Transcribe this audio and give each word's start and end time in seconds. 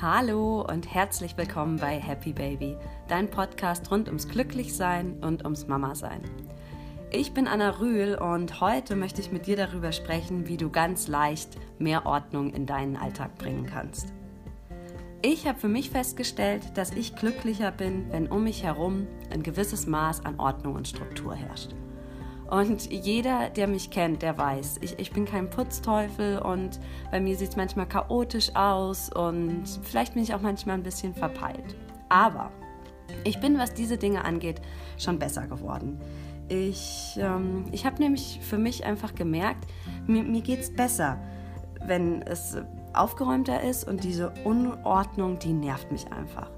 Hallo 0.00 0.60
und 0.62 0.94
herzlich 0.94 1.36
willkommen 1.36 1.76
bei 1.76 1.98
Happy 1.98 2.32
Baby, 2.32 2.76
dein 3.08 3.28
Podcast 3.28 3.90
rund 3.90 4.06
ums 4.06 4.28
Glücklichsein 4.28 5.18
und 5.24 5.42
ums 5.42 5.66
Mama-Sein. 5.66 6.20
Ich 7.10 7.34
bin 7.34 7.48
Anna 7.48 7.80
Rühl 7.80 8.14
und 8.14 8.60
heute 8.60 8.94
möchte 8.94 9.20
ich 9.20 9.32
mit 9.32 9.48
dir 9.48 9.56
darüber 9.56 9.90
sprechen, 9.90 10.46
wie 10.46 10.56
du 10.56 10.70
ganz 10.70 11.08
leicht 11.08 11.58
mehr 11.80 12.06
Ordnung 12.06 12.54
in 12.54 12.64
deinen 12.64 12.96
Alltag 12.96 13.38
bringen 13.38 13.66
kannst. 13.66 14.12
Ich 15.20 15.48
habe 15.48 15.58
für 15.58 15.66
mich 15.66 15.90
festgestellt, 15.90 16.62
dass 16.76 16.92
ich 16.92 17.16
glücklicher 17.16 17.72
bin, 17.72 18.12
wenn 18.12 18.28
um 18.28 18.44
mich 18.44 18.62
herum 18.62 19.08
ein 19.30 19.42
gewisses 19.42 19.88
Maß 19.88 20.24
an 20.24 20.38
Ordnung 20.38 20.76
und 20.76 20.86
Struktur 20.86 21.34
herrscht. 21.34 21.74
Und 22.50 22.90
jeder, 22.90 23.50
der 23.50 23.68
mich 23.68 23.90
kennt, 23.90 24.22
der 24.22 24.38
weiß, 24.38 24.78
ich, 24.80 24.98
ich 24.98 25.12
bin 25.12 25.26
kein 25.26 25.50
Putzteufel 25.50 26.38
und 26.38 26.80
bei 27.10 27.20
mir 27.20 27.36
sieht 27.36 27.50
es 27.50 27.56
manchmal 27.56 27.86
chaotisch 27.86 28.54
aus 28.56 29.10
und 29.12 29.64
vielleicht 29.82 30.14
bin 30.14 30.22
ich 30.22 30.34
auch 30.34 30.40
manchmal 30.40 30.76
ein 30.76 30.82
bisschen 30.82 31.14
verpeilt. 31.14 31.76
Aber 32.08 32.50
ich 33.24 33.38
bin, 33.40 33.58
was 33.58 33.74
diese 33.74 33.98
Dinge 33.98 34.24
angeht, 34.24 34.62
schon 34.96 35.18
besser 35.18 35.46
geworden. 35.46 36.00
Ich, 36.48 37.18
ähm, 37.20 37.66
ich 37.70 37.84
habe 37.84 38.02
nämlich 38.02 38.40
für 38.42 38.56
mich 38.56 38.84
einfach 38.86 39.14
gemerkt, 39.14 39.66
mir, 40.06 40.22
mir 40.22 40.40
geht 40.40 40.60
es 40.60 40.72
besser, 40.72 41.18
wenn 41.84 42.22
es 42.22 42.56
aufgeräumter 42.94 43.62
ist 43.62 43.86
und 43.86 44.04
diese 44.04 44.32
Unordnung, 44.44 45.38
die 45.38 45.52
nervt 45.52 45.92
mich 45.92 46.10
einfach. 46.10 46.50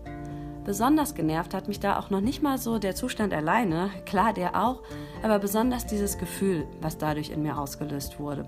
Besonders 0.65 1.15
genervt 1.15 1.55
hat 1.55 1.69
mich 1.69 1.81
da 1.81 1.99
auch 1.99 2.11
noch 2.11 2.21
nicht 2.21 2.43
mal 2.43 2.59
so 2.59 2.79
der 2.79 2.95
Zustand 2.95 3.33
alleine, 3.33 3.91
klar 4.05 4.33
der 4.33 4.63
auch, 4.63 4.83
aber 5.23 5.39
besonders 5.39 5.87
dieses 5.87 6.19
Gefühl, 6.19 6.67
was 6.81 6.99
dadurch 6.99 7.31
in 7.31 7.43
mir 7.43 7.59
ausgelöst 7.59 8.21
wurde. 8.21 8.47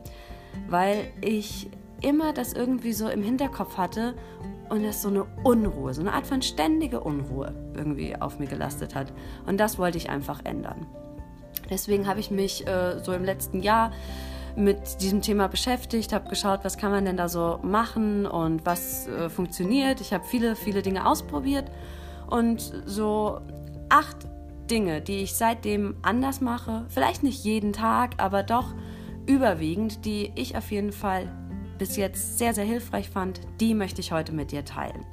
Weil 0.68 1.10
ich 1.22 1.70
immer 2.02 2.32
das 2.32 2.52
irgendwie 2.52 2.92
so 2.92 3.08
im 3.08 3.22
Hinterkopf 3.22 3.78
hatte 3.78 4.14
und 4.68 4.84
es 4.84 5.02
so 5.02 5.08
eine 5.08 5.24
Unruhe, 5.42 5.94
so 5.94 6.00
eine 6.02 6.12
Art 6.12 6.26
von 6.26 6.42
ständige 6.42 7.00
Unruhe 7.00 7.54
irgendwie 7.74 8.14
auf 8.16 8.38
mir 8.38 8.46
gelastet 8.46 8.94
hat. 8.94 9.12
Und 9.46 9.58
das 9.58 9.78
wollte 9.78 9.98
ich 9.98 10.10
einfach 10.10 10.44
ändern. 10.44 10.86
Deswegen 11.70 12.06
habe 12.06 12.20
ich 12.20 12.30
mich 12.30 12.66
äh, 12.66 12.98
so 13.02 13.12
im 13.12 13.24
letzten 13.24 13.60
Jahr 13.60 13.92
mit 14.56 15.00
diesem 15.00 15.22
Thema 15.22 15.48
beschäftigt, 15.48 16.12
habe 16.12 16.28
geschaut, 16.28 16.60
was 16.62 16.76
kann 16.76 16.90
man 16.90 17.06
denn 17.06 17.16
da 17.16 17.28
so 17.28 17.58
machen 17.62 18.26
und 18.26 18.66
was 18.66 19.06
äh, 19.06 19.30
funktioniert. 19.30 20.02
Ich 20.02 20.12
habe 20.12 20.24
viele, 20.24 20.56
viele 20.56 20.82
Dinge 20.82 21.06
ausprobiert 21.06 21.70
und 22.32 22.72
so 22.86 23.42
acht 23.90 24.26
Dinge, 24.70 25.02
die 25.02 25.18
ich 25.18 25.34
seitdem 25.34 25.96
anders 26.00 26.40
mache, 26.40 26.86
vielleicht 26.88 27.22
nicht 27.22 27.44
jeden 27.44 27.74
Tag, 27.74 28.14
aber 28.16 28.42
doch 28.42 28.74
überwiegend, 29.26 30.06
die 30.06 30.32
ich 30.34 30.56
auf 30.56 30.70
jeden 30.70 30.92
Fall 30.92 31.30
bis 31.76 31.96
jetzt 31.96 32.38
sehr, 32.38 32.54
sehr 32.54 32.64
hilfreich 32.64 33.10
fand, 33.10 33.42
die 33.60 33.74
möchte 33.74 34.00
ich 34.00 34.12
heute 34.12 34.32
mit 34.32 34.50
dir 34.50 34.64
teilen. 34.64 35.04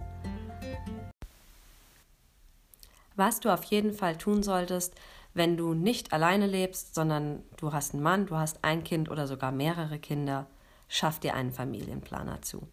Was 3.18 3.42
du 3.42 3.54
auf 3.54 3.66
jeden 3.66 3.92
Fall 3.92 4.16
tun 4.18 4.42
solltest, 4.42 4.96
wenn 5.34 5.58
du 5.58 5.74
nicht 5.74 6.14
alleine 6.14 6.48
lebst, 6.48 6.96
sondern 6.96 7.44
du 7.58 7.74
hast 7.74 7.94
einen 7.94 8.02
Mann, 8.02 8.28
du 8.28 8.38
hast 8.38 8.64
ein 8.64 8.86
Kind 8.86 9.12
oder 9.12 9.28
sogar 9.28 9.52
mehrere 9.52 10.00
Kinder, 10.00 10.48
schaff 10.88 11.20
dir 11.20 11.34
einen 11.34 11.52
Familienplaner 11.52 12.42
zu. 12.42 12.66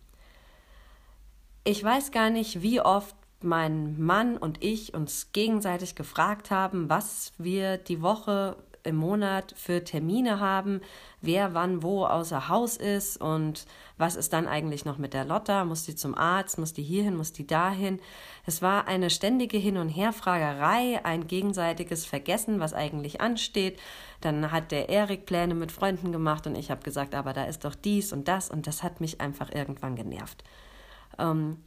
Ich 1.64 1.82
weiß 1.82 2.12
gar 2.12 2.30
nicht, 2.30 2.62
wie 2.62 2.80
oft 2.80 3.16
mein 3.42 4.00
Mann 4.00 4.36
und 4.36 4.62
ich 4.64 4.94
uns 4.94 5.32
gegenseitig 5.32 5.94
gefragt 5.94 6.50
haben, 6.50 6.88
was 6.88 7.32
wir 7.38 7.76
die 7.78 8.02
Woche 8.02 8.56
im 8.86 8.96
Monat 8.96 9.52
für 9.56 9.84
Termine 9.84 10.40
haben, 10.40 10.80
wer 11.20 11.54
wann 11.54 11.82
wo 11.82 12.04
außer 12.04 12.48
Haus 12.48 12.76
ist 12.76 13.20
und 13.20 13.66
was 13.98 14.14
ist 14.14 14.32
dann 14.32 14.46
eigentlich 14.46 14.84
noch 14.84 14.96
mit 14.96 15.12
der 15.12 15.24
Lotta, 15.24 15.64
muss 15.64 15.84
die 15.84 15.96
zum 15.96 16.14
Arzt, 16.14 16.58
muss 16.58 16.72
die 16.72 16.82
hierhin, 16.82 17.16
muss 17.16 17.32
die 17.32 17.46
dahin. 17.46 17.98
Es 18.46 18.62
war 18.62 18.86
eine 18.86 19.10
ständige 19.10 19.58
Hin- 19.58 19.76
und 19.76 19.88
Herfragerei, 19.88 21.04
ein 21.04 21.26
gegenseitiges 21.26 22.06
Vergessen, 22.06 22.60
was 22.60 22.74
eigentlich 22.74 23.20
ansteht. 23.20 23.80
Dann 24.20 24.52
hat 24.52 24.70
der 24.70 24.88
Erik 24.88 25.26
Pläne 25.26 25.54
mit 25.54 25.72
Freunden 25.72 26.12
gemacht 26.12 26.46
und 26.46 26.54
ich 26.56 26.70
habe 26.70 26.82
gesagt, 26.82 27.14
aber 27.14 27.32
da 27.32 27.44
ist 27.44 27.64
doch 27.64 27.74
dies 27.74 28.12
und 28.12 28.28
das 28.28 28.50
und 28.50 28.66
das 28.66 28.82
hat 28.82 29.00
mich 29.00 29.20
einfach 29.20 29.50
irgendwann 29.52 29.96
genervt. 29.96 30.44
Ähm, 31.18 31.58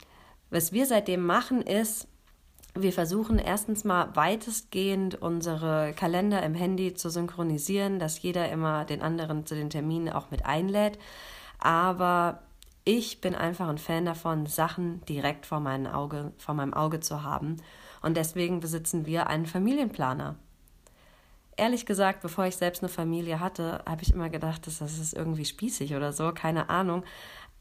was 0.50 0.72
wir 0.72 0.86
seitdem 0.86 1.26
machen, 1.26 1.62
ist, 1.62 2.08
wir 2.76 2.94
versuchen 2.94 3.40
erstens 3.40 3.84
mal 3.84 4.16
weitestgehend 4.16 5.16
unsere 5.22 5.94
Kalender 5.94 6.44
im 6.44 6.54
Handy 6.54 6.94
zu 6.94 7.10
synchronisieren, 7.10 8.00
dass 8.00 8.22
jeder 8.22 8.50
immer 8.50 8.86
den 8.86 9.02
anderen 9.02 9.46
zu 9.46 9.56
den 9.56 9.70
Terminen 9.70 10.10
auch 10.10 10.32
mit 10.32 10.46
einlädt. 10.46 11.00
Aber 11.58 12.42
ich 12.86 13.22
bin 13.22 13.36
einfach 13.36 13.68
ein 13.68 13.78
Fan 13.78 14.06
davon, 14.06 14.46
Sachen 14.46 15.04
direkt 15.06 15.46
vor, 15.46 15.60
meinem 15.60 15.88
Auge, 15.88 16.32
vor 16.38 16.56
meinem 16.56 16.74
Auge 16.74 17.00
zu 17.00 17.24
haben. 17.24 17.58
Und 18.02 18.18
deswegen 18.18 18.60
besitzen 18.60 19.06
wir 19.06 19.28
einen 19.28 19.46
Familienplaner. 19.46 20.36
Ehrlich 21.58 21.86
gesagt, 21.86 22.22
bevor 22.22 22.46
ich 22.46 22.56
selbst 22.56 22.82
eine 22.82 22.90
Familie 22.90 23.42
hatte, 23.42 23.84
habe 23.86 24.04
ich 24.04 24.14
immer 24.14 24.30
gedacht, 24.30 24.66
das 24.66 24.80
ist 24.80 25.14
irgendwie 25.14 25.44
spießig 25.44 25.94
oder 25.96 26.14
so, 26.14 26.32
keine 26.32 26.70
Ahnung. 26.70 27.04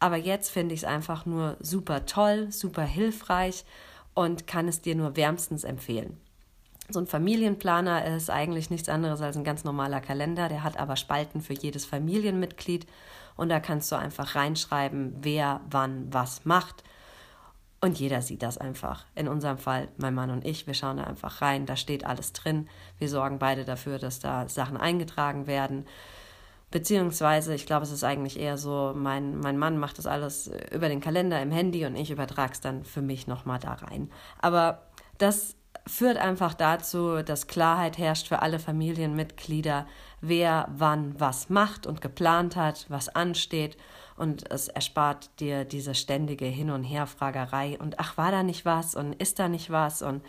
Aber 0.01 0.17
jetzt 0.17 0.51
finde 0.51 0.75
ich 0.75 0.83
es 0.83 0.89
einfach 0.89 1.27
nur 1.27 1.57
super 1.61 2.07
toll, 2.07 2.51
super 2.53 2.85
hilfreich 2.85 3.65
und 4.15 4.47
kann 4.47 4.69
es 4.69 4.81
dir 4.81 4.95
nur 4.95 5.17
wärmstens 5.17 5.65
empfehlen. 5.65 6.21
So 6.91 7.01
ein 7.01 7.07
Familienplaner 7.07 8.07
ist 8.17 8.31
eigentlich 8.31 8.71
nichts 8.71 8.89
anderes 8.89 9.21
als 9.21 9.37
ein 9.37 9.45
ganz 9.45 9.65
normaler 9.65 10.01
Kalender, 10.01 10.49
der 10.49 10.65
hat 10.65 10.79
aber 10.79 10.97
Spalten 10.97 11.43
für 11.43 11.53
jedes 11.53 11.85
Familienmitglied 11.85 12.87
und 13.37 13.51
da 13.51 13.61
kannst 13.61 13.93
du 13.93 13.97
einfach 13.97 14.35
reinschreiben, 14.35 15.17
wer 15.21 15.61
wann 15.69 16.13
was 16.13 16.45
macht. 16.45 16.83
Und 17.81 18.01
jeder 18.01 18.23
sieht 18.23 18.43
das 18.43 18.59
einfach. 18.59 19.05
In 19.15 19.29
unserem 19.29 19.59
Fall, 19.59 19.89
mein 19.99 20.15
Mann 20.15 20.31
und 20.31 20.45
ich, 20.45 20.67
wir 20.67 20.75
schauen 20.75 20.97
da 20.97 21.05
einfach 21.05 21.43
rein, 21.43 21.65
da 21.65 21.77
steht 21.77 22.05
alles 22.05 22.33
drin. 22.33 22.69
Wir 22.99 23.09
sorgen 23.09 23.39
beide 23.39 23.65
dafür, 23.65 23.99
dass 23.99 24.19
da 24.19 24.49
Sachen 24.49 24.77
eingetragen 24.77 25.47
werden. 25.47 25.87
Beziehungsweise, 26.71 27.55
ich 27.55 27.65
glaube, 27.65 27.85
es 27.85 27.93
ist 27.93 28.05
eigentlich 28.05 28.39
eher 28.39 28.59
so, 28.59 28.93
mein, 28.95 29.39
mein 29.39 29.57
Mann 29.57 29.79
macht 29.79 29.99
das 29.99 30.07
alles 30.07 30.51
über 30.71 30.89
den 30.89 31.01
Kalender 31.01 31.41
im 31.41 31.51
Handy 31.51 31.87
und 31.87 31.97
ich 31.97 32.11
übertrage 32.11 32.53
es 32.53 32.61
dann 32.61 32.85
für 32.85 33.01
mich 33.01 33.27
nochmal 33.27 33.59
da 33.59 33.73
rein. 33.73 34.11
Aber 34.39 34.83
das 35.17 35.57
führt 35.87 36.19
einfach 36.19 36.55
dazu, 36.55 37.23
dass 37.23 37.47
Klarheit 37.47 37.97
herrscht 37.99 38.29
für 38.29 38.43
alle 38.43 38.59
Familienmitglieder, 38.59 39.87
wer 40.21 40.69
wann 40.77 41.19
was 41.19 41.49
macht 41.49 41.87
und 41.87 42.01
geplant 42.01 42.57
hat, 42.57 42.87
was 42.89 43.09
ansteht. 43.09 43.77
Und 44.17 44.51
es 44.51 44.69
erspart 44.69 45.31
dir 45.41 45.65
diese 45.65 45.95
ständige 45.95 46.45
Hin- 46.45 46.71
und 46.71 46.85
Herfragerei 46.85 47.79
und 47.79 47.99
ach, 47.99 48.17
war 48.17 48.31
da 48.31 48.43
nicht 48.43 48.65
was 48.65 48.95
und 48.95 49.15
ist 49.15 49.39
da 49.39 49.49
nicht 49.49 49.71
was 49.71 50.03
und 50.03 50.23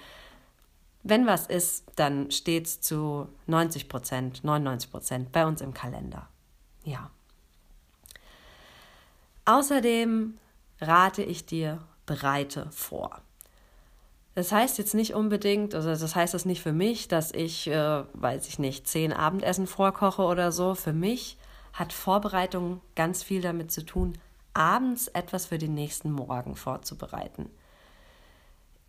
wenn 1.04 1.26
was 1.26 1.48
ist, 1.48 1.86
dann 1.96 2.30
steht 2.32 2.68
es 2.68 2.82
zu 2.82 3.30
90 3.48 3.88
Prozent, 3.88 4.44
99 4.44 4.92
Prozent 4.92 5.32
bei 5.32 5.46
uns 5.46 5.62
im 5.62 5.74
Kalender. 5.74 6.28
Ja. 6.84 7.10
Außerdem 9.46 10.38
rate 10.82 11.24
ich 11.24 11.46
dir, 11.46 11.80
bereite 12.06 12.68
vor. 12.72 13.22
Das 14.36 14.52
heißt 14.52 14.78
jetzt 14.78 14.94
nicht 14.94 15.14
unbedingt, 15.14 15.74
also 15.74 15.90
das 15.90 16.16
heißt 16.16 16.34
es 16.34 16.46
nicht 16.46 16.62
für 16.62 16.72
mich, 16.72 17.08
dass 17.08 17.32
ich, 17.32 17.68
äh, 17.68 18.04
weiß 18.14 18.48
ich 18.48 18.60
nicht, 18.60 18.88
zehn 18.88 19.12
Abendessen 19.12 19.68
vorkoche 19.68 20.22
oder 20.24 20.52
so. 20.52 20.76
Für 20.76 20.94
mich 20.94 21.38
hat 21.74 21.94
Vorbereitung 21.94 22.82
ganz 22.96 23.24
viel 23.24 23.42
damit 23.42 23.72
zu 23.72 23.86
tun, 23.86 24.18
abends 24.54 25.08
etwas 25.08 25.48
für 25.48 25.58
den 25.58 25.74
nächsten 25.74 26.12
Morgen 26.12 26.56
vorzubereiten 26.56 27.50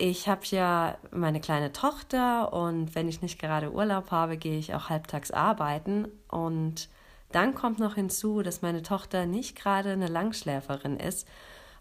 ich 0.01 0.29
habe 0.29 0.41
ja 0.47 0.97
meine 1.11 1.43
kleine 1.43 1.73
Tochter 1.73 2.55
und 2.55 2.95
wenn 2.95 3.07
ich 3.07 3.21
nicht 3.21 3.39
gerade 3.39 3.71
Urlaub 3.71 4.11
habe, 4.11 4.39
gehe 4.39 4.59
ich 4.59 4.75
auch 4.75 4.89
halbtags 4.89 5.31
arbeiten. 5.31 6.09
Und 6.29 6.89
dann 7.33 7.55
kommt 7.55 7.79
noch 7.79 7.97
hinzu, 7.97 8.43
dass 8.43 8.63
meine 8.63 8.83
Tochter 8.83 9.27
nicht 9.27 9.57
gerade 9.57 9.91
eine 9.91 10.07
Langschläferin 10.09 10.97
ist. 10.97 11.29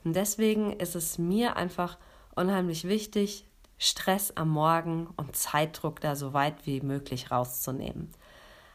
Und 0.04 0.18
deswegen 0.18 0.74
ist 0.74 0.95
es 0.95 1.18
mir 1.18 1.56
einfach 1.56 1.98
unheimlich 2.36 2.83
wichtig, 2.83 3.45
Stress 3.77 4.36
am 4.36 4.50
Morgen 4.50 5.07
und 5.15 5.38
Zeitdruck 5.38 6.01
da 6.01 6.18
so 6.18 6.33
weit 6.33 6.65
wie 6.65 6.81
möglich 6.81 7.31
rauszunehmen. 7.31 8.12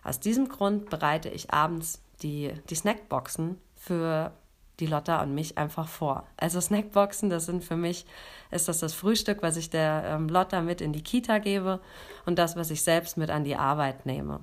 Aus 0.02 0.20
diesem 0.20 0.48
Grund 0.48 0.88
bereite 0.88 1.28
ich 1.28 1.52
abends 1.52 2.00
die, 2.22 2.50
die 2.70 2.74
Snackboxen 2.74 3.60
für 3.74 4.32
die 4.80 4.86
Lotta 4.86 5.22
und 5.22 5.34
mich 5.34 5.56
einfach 5.56 5.88
vor. 5.88 6.26
Also 6.36 6.60
Snackboxen, 6.60 7.30
das 7.30 7.46
sind 7.46 7.62
für 7.62 7.76
mich, 7.76 8.06
ist 8.50 8.68
das 8.68 8.80
das 8.80 8.94
Frühstück, 8.94 9.42
was 9.42 9.56
ich 9.56 9.70
der 9.70 10.04
ähm, 10.06 10.28
Lotta 10.28 10.60
mit 10.60 10.80
in 10.80 10.92
die 10.92 11.02
Kita 11.02 11.38
gebe 11.38 11.80
und 12.26 12.38
das, 12.38 12.56
was 12.56 12.70
ich 12.70 12.82
selbst 12.82 13.16
mit 13.16 13.30
an 13.30 13.44
die 13.44 13.56
Arbeit 13.56 14.06
nehme. 14.06 14.40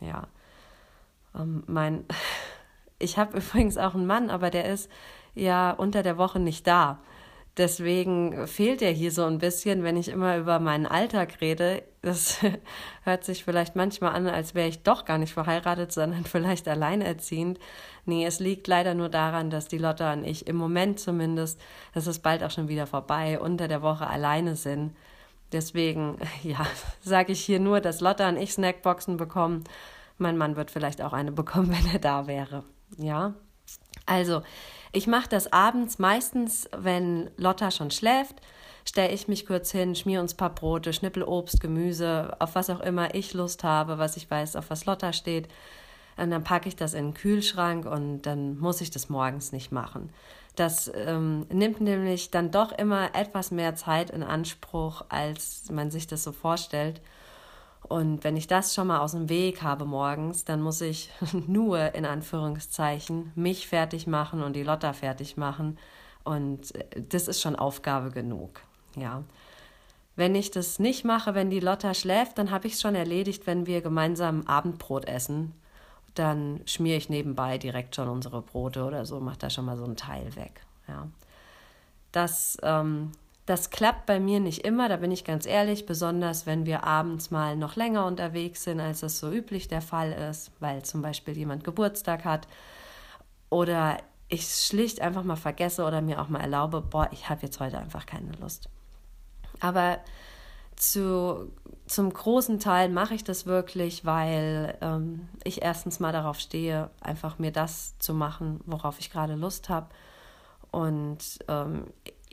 Ja. 0.00 0.26
Ähm, 1.34 1.64
mein, 1.66 2.04
ich 2.98 3.18
habe 3.18 3.36
übrigens 3.38 3.76
auch 3.76 3.94
einen 3.94 4.06
Mann, 4.06 4.30
aber 4.30 4.50
der 4.50 4.66
ist 4.66 4.90
ja 5.34 5.70
unter 5.70 6.02
der 6.02 6.16
Woche 6.16 6.40
nicht 6.40 6.66
da. 6.66 6.98
Deswegen 7.56 8.48
fehlt 8.48 8.80
ja 8.80 8.88
hier 8.88 9.12
so 9.12 9.24
ein 9.24 9.38
bisschen, 9.38 9.84
wenn 9.84 9.96
ich 9.96 10.08
immer 10.08 10.36
über 10.38 10.58
meinen 10.58 10.86
Alltag 10.86 11.40
rede. 11.40 11.84
Das 12.02 12.38
hört 13.04 13.24
sich 13.24 13.44
vielleicht 13.44 13.76
manchmal 13.76 14.12
an, 14.12 14.26
als 14.26 14.56
wäre 14.56 14.68
ich 14.68 14.82
doch 14.82 15.04
gar 15.04 15.18
nicht 15.18 15.32
verheiratet, 15.32 15.92
sondern 15.92 16.24
vielleicht 16.24 16.66
alleinerziehend. 16.66 17.60
Nee, 18.06 18.26
es 18.26 18.40
liegt 18.40 18.66
leider 18.66 18.94
nur 18.94 19.08
daran, 19.08 19.50
dass 19.50 19.68
die 19.68 19.78
Lotta 19.78 20.12
und 20.12 20.24
ich 20.24 20.48
im 20.48 20.56
Moment 20.56 20.98
zumindest, 20.98 21.60
das 21.94 22.08
ist 22.08 22.20
bald 22.20 22.42
auch 22.42 22.50
schon 22.50 22.68
wieder 22.68 22.88
vorbei, 22.88 23.38
unter 23.38 23.68
der 23.68 23.82
Woche 23.82 24.08
alleine 24.08 24.56
sind. 24.56 24.96
Deswegen, 25.52 26.18
ja, 26.42 26.66
sage 27.02 27.32
ich 27.32 27.40
hier 27.44 27.60
nur, 27.60 27.80
dass 27.80 28.00
Lotta 28.00 28.28
und 28.28 28.36
ich 28.36 28.52
Snackboxen 28.52 29.16
bekommen. 29.16 29.62
Mein 30.18 30.36
Mann 30.36 30.56
wird 30.56 30.72
vielleicht 30.72 31.00
auch 31.00 31.12
eine 31.12 31.30
bekommen, 31.30 31.70
wenn 31.70 31.92
er 31.92 32.00
da 32.00 32.26
wäre. 32.26 32.64
Ja. 32.98 33.34
Also, 34.06 34.42
ich 34.94 35.06
mache 35.06 35.28
das 35.28 35.52
abends 35.52 35.98
meistens, 35.98 36.68
wenn 36.76 37.30
Lotta 37.36 37.70
schon 37.70 37.90
schläft, 37.90 38.40
stelle 38.88 39.12
ich 39.12 39.28
mich 39.28 39.46
kurz 39.46 39.70
hin, 39.72 39.94
schmier 39.94 40.20
uns 40.20 40.34
ein 40.34 40.36
paar 40.36 40.54
Brote, 40.54 40.92
schnippel 40.92 41.22
Obst, 41.22 41.60
Gemüse, 41.60 42.36
auf 42.38 42.54
was 42.54 42.70
auch 42.70 42.80
immer 42.80 43.14
ich 43.14 43.34
Lust 43.34 43.64
habe, 43.64 43.98
was 43.98 44.16
ich 44.16 44.30
weiß, 44.30 44.56
auf 44.56 44.70
was 44.70 44.86
Lotta 44.86 45.12
steht. 45.12 45.48
Und 46.16 46.30
dann 46.30 46.44
packe 46.44 46.68
ich 46.68 46.76
das 46.76 46.94
in 46.94 47.06
den 47.06 47.14
Kühlschrank 47.14 47.86
und 47.86 48.22
dann 48.22 48.56
muss 48.58 48.80
ich 48.80 48.90
das 48.90 49.08
morgens 49.08 49.50
nicht 49.50 49.72
machen. 49.72 50.10
Das 50.54 50.90
ähm, 50.94 51.46
nimmt 51.50 51.80
nämlich 51.80 52.30
dann 52.30 52.52
doch 52.52 52.70
immer 52.70 53.16
etwas 53.16 53.50
mehr 53.50 53.74
Zeit 53.74 54.10
in 54.10 54.22
Anspruch, 54.22 55.04
als 55.08 55.68
man 55.70 55.90
sich 55.90 56.06
das 56.06 56.22
so 56.22 56.30
vorstellt. 56.30 57.00
Und 57.88 58.24
wenn 58.24 58.36
ich 58.36 58.46
das 58.46 58.74
schon 58.74 58.86
mal 58.86 59.00
aus 59.00 59.12
dem 59.12 59.28
Weg 59.28 59.62
habe 59.62 59.84
morgens, 59.84 60.44
dann 60.44 60.62
muss 60.62 60.80
ich 60.80 61.10
nur 61.46 61.94
in 61.94 62.06
Anführungszeichen 62.06 63.32
mich 63.34 63.68
fertig 63.68 64.06
machen 64.06 64.42
und 64.42 64.54
die 64.54 64.62
Lotta 64.62 64.92
fertig 64.92 65.36
machen. 65.36 65.78
Und 66.24 66.74
äh, 66.74 67.02
das 67.08 67.28
ist 67.28 67.40
schon 67.40 67.56
Aufgabe 67.56 68.10
genug. 68.10 68.60
Ja. 68.96 69.22
Wenn 70.16 70.34
ich 70.34 70.50
das 70.50 70.78
nicht 70.78 71.04
mache, 71.04 71.34
wenn 71.34 71.50
die 71.50 71.60
Lotta 71.60 71.92
schläft, 71.92 72.38
dann 72.38 72.50
habe 72.50 72.68
ich 72.68 72.74
es 72.74 72.80
schon 72.80 72.94
erledigt, 72.94 73.46
wenn 73.46 73.66
wir 73.66 73.82
gemeinsam 73.82 74.46
Abendbrot 74.46 75.06
essen. 75.06 75.52
Dann 76.14 76.60
schmiere 76.66 76.96
ich 76.96 77.08
nebenbei 77.08 77.58
direkt 77.58 77.96
schon 77.96 78.08
unsere 78.08 78.40
Brote 78.40 78.84
oder 78.84 79.04
so, 79.04 79.18
mache 79.18 79.38
da 79.38 79.50
schon 79.50 79.64
mal 79.64 79.76
so 79.76 79.84
einen 79.84 79.96
Teil 79.96 80.36
weg. 80.36 80.60
Ja. 80.86 81.08
Das 82.12 82.56
ähm, 82.62 83.10
das 83.46 83.70
klappt 83.70 84.06
bei 84.06 84.20
mir 84.20 84.40
nicht 84.40 84.64
immer, 84.64 84.88
da 84.88 84.96
bin 84.96 85.10
ich 85.10 85.24
ganz 85.24 85.44
ehrlich, 85.44 85.84
besonders 85.84 86.46
wenn 86.46 86.64
wir 86.64 86.84
abends 86.84 87.30
mal 87.30 87.56
noch 87.56 87.76
länger 87.76 88.06
unterwegs 88.06 88.64
sind, 88.64 88.80
als 88.80 89.02
es 89.02 89.18
so 89.18 89.30
üblich 89.30 89.68
der 89.68 89.82
Fall 89.82 90.12
ist, 90.12 90.50
weil 90.60 90.82
zum 90.82 91.02
Beispiel 91.02 91.36
jemand 91.36 91.62
Geburtstag 91.62 92.24
hat 92.24 92.48
oder 93.50 93.98
ich 94.28 94.46
schlicht 94.46 95.00
einfach 95.00 95.24
mal 95.24 95.36
vergesse 95.36 95.84
oder 95.84 96.00
mir 96.00 96.20
auch 96.20 96.28
mal 96.28 96.40
erlaube, 96.40 96.80
boah, 96.80 97.08
ich 97.12 97.28
habe 97.28 97.42
jetzt 97.42 97.60
heute 97.60 97.78
einfach 97.78 98.06
keine 98.06 98.32
Lust. 98.40 98.70
Aber 99.60 99.98
zu, 100.76 101.52
zum 101.86 102.12
großen 102.12 102.58
Teil 102.58 102.88
mache 102.88 103.14
ich 103.14 103.24
das 103.24 103.46
wirklich, 103.46 104.04
weil 104.04 104.76
ähm, 104.80 105.28
ich 105.44 105.62
erstens 105.62 106.00
mal 106.00 106.12
darauf 106.12 106.40
stehe, 106.40 106.90
einfach 107.00 107.38
mir 107.38 107.52
das 107.52 107.98
zu 107.98 108.14
machen, 108.14 108.60
worauf 108.66 108.98
ich 108.98 109.10
gerade 109.10 109.34
Lust 109.34 109.68
habe. 109.68 109.88
Und 110.70 111.38
ähm, 111.46 111.84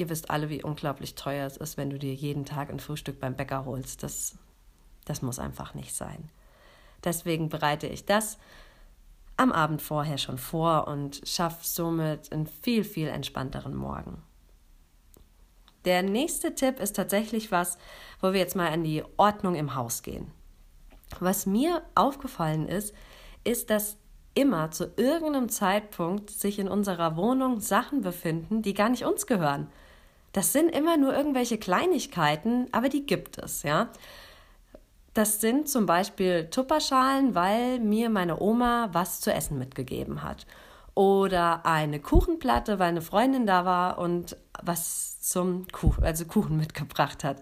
ihr 0.01 0.09
wisst 0.09 0.31
alle, 0.31 0.49
wie 0.49 0.63
unglaublich 0.63 1.15
teuer 1.15 1.45
es 1.45 1.57
ist, 1.57 1.77
wenn 1.77 1.91
du 1.91 1.99
dir 1.99 2.13
jeden 2.13 2.43
Tag 2.43 2.69
ein 2.69 2.79
Frühstück 2.79 3.19
beim 3.19 3.35
Bäcker 3.35 3.65
holst. 3.65 4.01
Das, 4.01 4.35
das 5.05 5.21
muss 5.21 5.39
einfach 5.39 5.75
nicht 5.75 5.95
sein. 5.95 6.29
Deswegen 7.03 7.49
bereite 7.49 7.87
ich 7.87 8.05
das 8.05 8.37
am 9.37 9.51
Abend 9.51 9.81
vorher 9.81 10.17
schon 10.17 10.37
vor 10.37 10.87
und 10.87 11.21
schaffe 11.25 11.65
somit 11.65 12.31
einen 12.33 12.47
viel, 12.47 12.83
viel 12.83 13.07
entspannteren 13.07 13.75
Morgen. 13.75 14.21
Der 15.85 16.03
nächste 16.03 16.53
Tipp 16.53 16.79
ist 16.79 16.95
tatsächlich 16.95 17.51
was, 17.51 17.77
wo 18.19 18.33
wir 18.33 18.39
jetzt 18.39 18.55
mal 18.55 18.71
an 18.71 18.83
die 18.83 19.03
Ordnung 19.17 19.55
im 19.55 19.75
Haus 19.75 20.03
gehen. 20.03 20.31
Was 21.19 21.45
mir 21.45 21.83
aufgefallen 21.95 22.67
ist, 22.67 22.93
ist, 23.43 23.69
dass 23.69 23.97
immer 24.33 24.71
zu 24.71 24.91
irgendeinem 24.95 25.49
Zeitpunkt 25.49 26.29
sich 26.29 26.57
in 26.57 26.67
unserer 26.67 27.17
Wohnung 27.17 27.59
Sachen 27.59 28.01
befinden, 28.01 28.61
die 28.61 28.73
gar 28.73 28.89
nicht 28.89 29.05
uns 29.05 29.27
gehören. 29.27 29.67
Das 30.33 30.53
sind 30.53 30.69
immer 30.69 30.97
nur 30.97 31.13
irgendwelche 31.13 31.57
Kleinigkeiten, 31.57 32.67
aber 32.71 32.89
die 32.89 33.05
gibt 33.05 33.37
es, 33.37 33.63
ja. 33.63 33.89
Das 35.13 35.41
sind 35.41 35.67
zum 35.67 35.85
Beispiel 35.85 36.49
Tupperschalen, 36.49 37.35
weil 37.35 37.79
mir 37.79 38.09
meine 38.09 38.39
Oma 38.39 38.89
was 38.93 39.19
zu 39.19 39.33
essen 39.33 39.57
mitgegeben 39.57 40.23
hat. 40.23 40.45
Oder 40.95 41.65
eine 41.65 41.99
Kuchenplatte, 41.99 42.79
weil 42.79 42.89
eine 42.89 43.01
Freundin 43.01 43.45
da 43.45 43.65
war 43.65 43.97
und 43.97 44.37
was 44.61 45.19
zum 45.19 45.67
Kuchen, 45.67 46.03
also 46.03 46.25
Kuchen 46.25 46.57
mitgebracht 46.57 47.23
hat. 47.25 47.41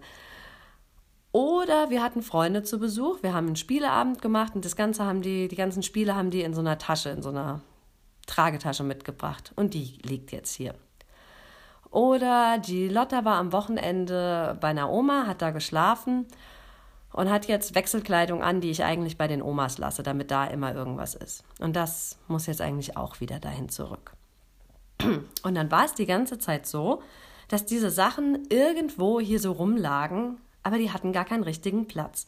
Oder 1.32 1.92
wir 1.92 2.02
hatten 2.02 2.24
Freunde 2.24 2.64
zu 2.64 2.80
Besuch, 2.80 3.22
wir 3.22 3.36
haben 3.36 3.48
einen 3.48 3.56
Spieleabend 3.56 4.20
gemacht 4.20 4.56
und 4.56 4.66
das 4.66 4.76
Ganze 4.76 5.06
haben 5.06 5.22
die, 5.22 5.48
die 5.48 5.56
ganzen 5.56 5.84
Spiele 5.84 6.16
haben 6.16 6.32
die 6.32 6.42
in 6.42 6.56
so 6.56 6.62
einer 6.62 6.80
Tasche, 6.80 7.10
in 7.10 7.22
so 7.22 7.30
einer 7.30 7.62
Tragetasche 8.26 8.84
mitgebracht. 8.84 9.52
Und 9.56 9.76
die 9.76 10.00
liegt 10.02 10.32
jetzt 10.32 10.56
hier. 10.56 10.74
Oder 11.92 12.60
die 12.60 12.88
Lotta 12.88 13.26
war 13.26 13.38
am 13.38 13.52
Wochenende 13.52 14.58
bei 14.62 14.70
einer 14.70 14.92
Oma, 14.92 15.26
hat 15.26 15.42
da 15.42 15.50
geschlafen 15.52 16.28
und 17.14 17.30
hat 17.30 17.48
jetzt 17.48 17.74
Wechselkleidung 17.74 18.44
an, 18.44 18.62
die 18.62 18.70
ich 18.70 18.84
eigentlich 18.84 19.18
bei 19.18 19.28
den 19.28 19.42
Omas 19.42 19.78
lasse, 19.80 20.04
damit 20.04 20.30
da 20.30 20.46
immer 20.46 20.74
irgendwas 20.74 21.16
ist. 21.16 21.44
Und 21.60 21.76
das 21.76 22.20
muss 22.28 22.46
jetzt 22.46 22.62
eigentlich 22.62 22.96
auch 22.96 23.20
wieder 23.20 23.40
dahin 23.40 23.70
zurück. 23.70 24.14
Und 25.44 25.56
dann 25.56 25.72
war 25.72 25.86
es 25.86 25.94
die 25.94 26.06
ganze 26.06 26.38
Zeit 26.38 26.68
so, 26.68 27.02
dass 27.48 27.66
diese 27.66 27.90
Sachen 27.90 28.46
irgendwo 28.50 29.20
hier 29.20 29.40
so 29.40 29.54
rumlagen, 29.54 30.38
aber 30.62 30.78
die 30.78 30.92
hatten 30.92 31.14
gar 31.14 31.26
keinen 31.26 31.44
richtigen 31.44 31.88
Platz. 31.88 32.28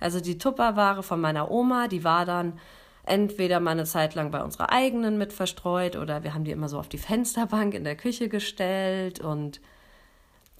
Also 0.00 0.20
die 0.20 0.38
Tupperware 0.38 1.02
von 1.02 1.20
meiner 1.20 1.50
Oma, 1.50 1.88
die 1.88 2.04
war 2.04 2.24
dann 2.24 2.58
entweder 3.06 3.60
mal 3.60 3.70
eine 3.70 3.84
Zeit 3.84 4.14
lang 4.14 4.30
bei 4.30 4.42
unserer 4.42 4.70
eigenen 4.70 5.16
mit 5.16 5.32
verstreut 5.32 5.96
oder 5.96 6.24
wir 6.24 6.34
haben 6.34 6.44
die 6.44 6.50
immer 6.50 6.68
so 6.68 6.78
auf 6.78 6.88
die 6.88 6.98
Fensterbank 6.98 7.74
in 7.74 7.84
der 7.84 7.96
Küche 7.96 8.28
gestellt 8.28 9.20
und 9.20 9.60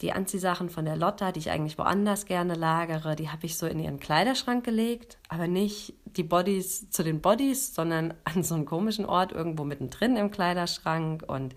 die 0.00 0.12
Anziehsachen 0.12 0.69
von 0.69 0.84
der 0.84 0.96
Lotta, 0.96 1.32
die 1.32 1.40
ich 1.40 1.50
eigentlich 1.50 1.78
woanders 1.78 2.26
gerne 2.26 2.54
lagere, 2.54 3.16
die 3.16 3.31
habe 3.31 3.46
ich 3.46 3.56
so 3.56 3.66
in 3.66 3.78
ihren 3.78 3.98
Kleiderschrank 3.98 4.64
gelegt, 4.64 5.19
aber 5.28 5.48
nicht 5.48 5.94
die 6.04 6.22
Bodies 6.22 6.90
zu 6.90 7.02
den 7.02 7.20
Bodies, 7.20 7.75
sondern 7.75 8.14
an 8.25 8.43
so 8.43 8.54
einen 8.54 8.66
komischen 8.66 9.06
Ort 9.06 9.32
irgendwo 9.32 9.64
mittendrin 9.64 10.16
im 10.16 10.31
Kleiderschrank. 10.31 11.25
Und 11.26 11.54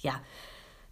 ja, 0.00 0.20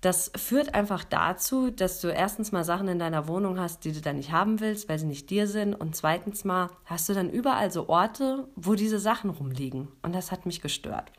das 0.05 0.31
führt 0.37 0.75
einfach 0.75 1.03
dazu, 1.03 1.71
dass 1.71 2.03
du 2.03 2.09
erstens 2.09 2.53
mal 2.53 2.63
Sachen 2.63 2.89
in 2.89 2.99
deiner 2.99 3.27
Wohnung 3.27 3.59
hast, 3.59 3.85
die 3.87 3.93
du 3.93 4.03
dann 4.03 4.17
nicht 4.17 4.33
haben 4.33 4.61
willst, 4.61 4.87
weil 4.89 4.99
sie 4.99 5.07
nicht 5.07 5.31
dir 5.31 5.47
sind. 5.47 5.75
Und 5.75 5.97
zweitens 5.97 6.45
mal 6.45 6.69
hast 6.85 7.09
du 7.09 7.15
dann 7.15 7.31
überall 7.31 7.71
so 7.71 7.89
Orte, 7.89 8.47
wo 8.55 8.75
diese 8.75 8.99
Sachen 8.99 9.31
rumliegen. 9.31 9.89
Und 10.03 10.15
das 10.15 10.31
hat 10.31 10.45
mich 10.45 10.61
gestört. 10.61 11.11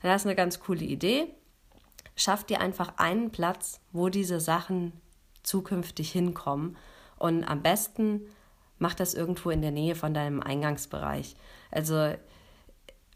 Das 0.00 0.22
ist 0.22 0.26
eine 0.26 0.34
ganz 0.34 0.58
coole 0.60 0.84
Idee. 0.84 1.34
Schaff 2.16 2.44
dir 2.44 2.62
einfach 2.62 2.94
einen 2.96 3.30
Platz, 3.30 3.80
wo 3.92 4.08
diese 4.08 4.40
Sachen 4.40 4.94
zukünftig 5.42 6.10
hinkommen. 6.10 6.78
Und 7.18 7.44
am 7.44 7.62
besten 7.62 8.22
mach 8.78 8.94
das 8.94 9.12
irgendwo 9.12 9.50
in 9.50 9.60
der 9.60 9.70
Nähe 9.70 9.94
von 9.94 10.14
deinem 10.14 10.40
Eingangsbereich. 10.40 11.36
Also 11.70 12.14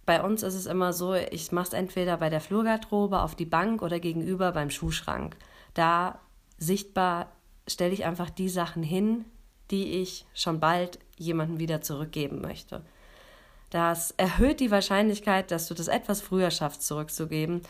bei 0.07 0.23
uns 0.23 0.45
ist 0.45 0.55
es 0.55 0.67
immer 0.67 0.93
so, 0.93 1.15
ich 1.15 1.51
mache 1.53 1.67
es 1.67 1.73
entweder 1.73 2.17
bei 2.17 2.31
der 2.31 2.41
Flurgarderobe 2.41 3.21
auf 3.21 3.35
die 3.35 3.45
Bank 3.45 3.83
oder 3.83 3.99
gegenüber 3.99 4.53
beim 4.53 4.71
Schuhschrank. 4.71 5.37
Da 5.75 6.21
sichtbar 6.59 7.33
stelle 7.69 7.93
ich 7.93 8.05
einfach 8.05 8.31
die 8.31 8.49
Sachen 8.49 8.85
hin, 8.85 9.25
die 9.73 10.01
ich 10.01 10.25
schon 10.33 10.61
bald 10.61 11.01
jemandem 11.17 11.59
wieder 11.59 11.81
zurückgeben 11.81 12.41
möchte. 12.41 12.83
Das 13.71 14.13
erhöht 14.13 14.61
die 14.61 14.71
Wahrscheinlichkeit, 14.71 15.51
dass 15.51 15.67
du 15.67 15.75
das 15.75 15.89
etwas 15.89 16.21
früher 16.21 16.53
schaffst, 16.53 16.87
zurückzugeben. 16.87 17.63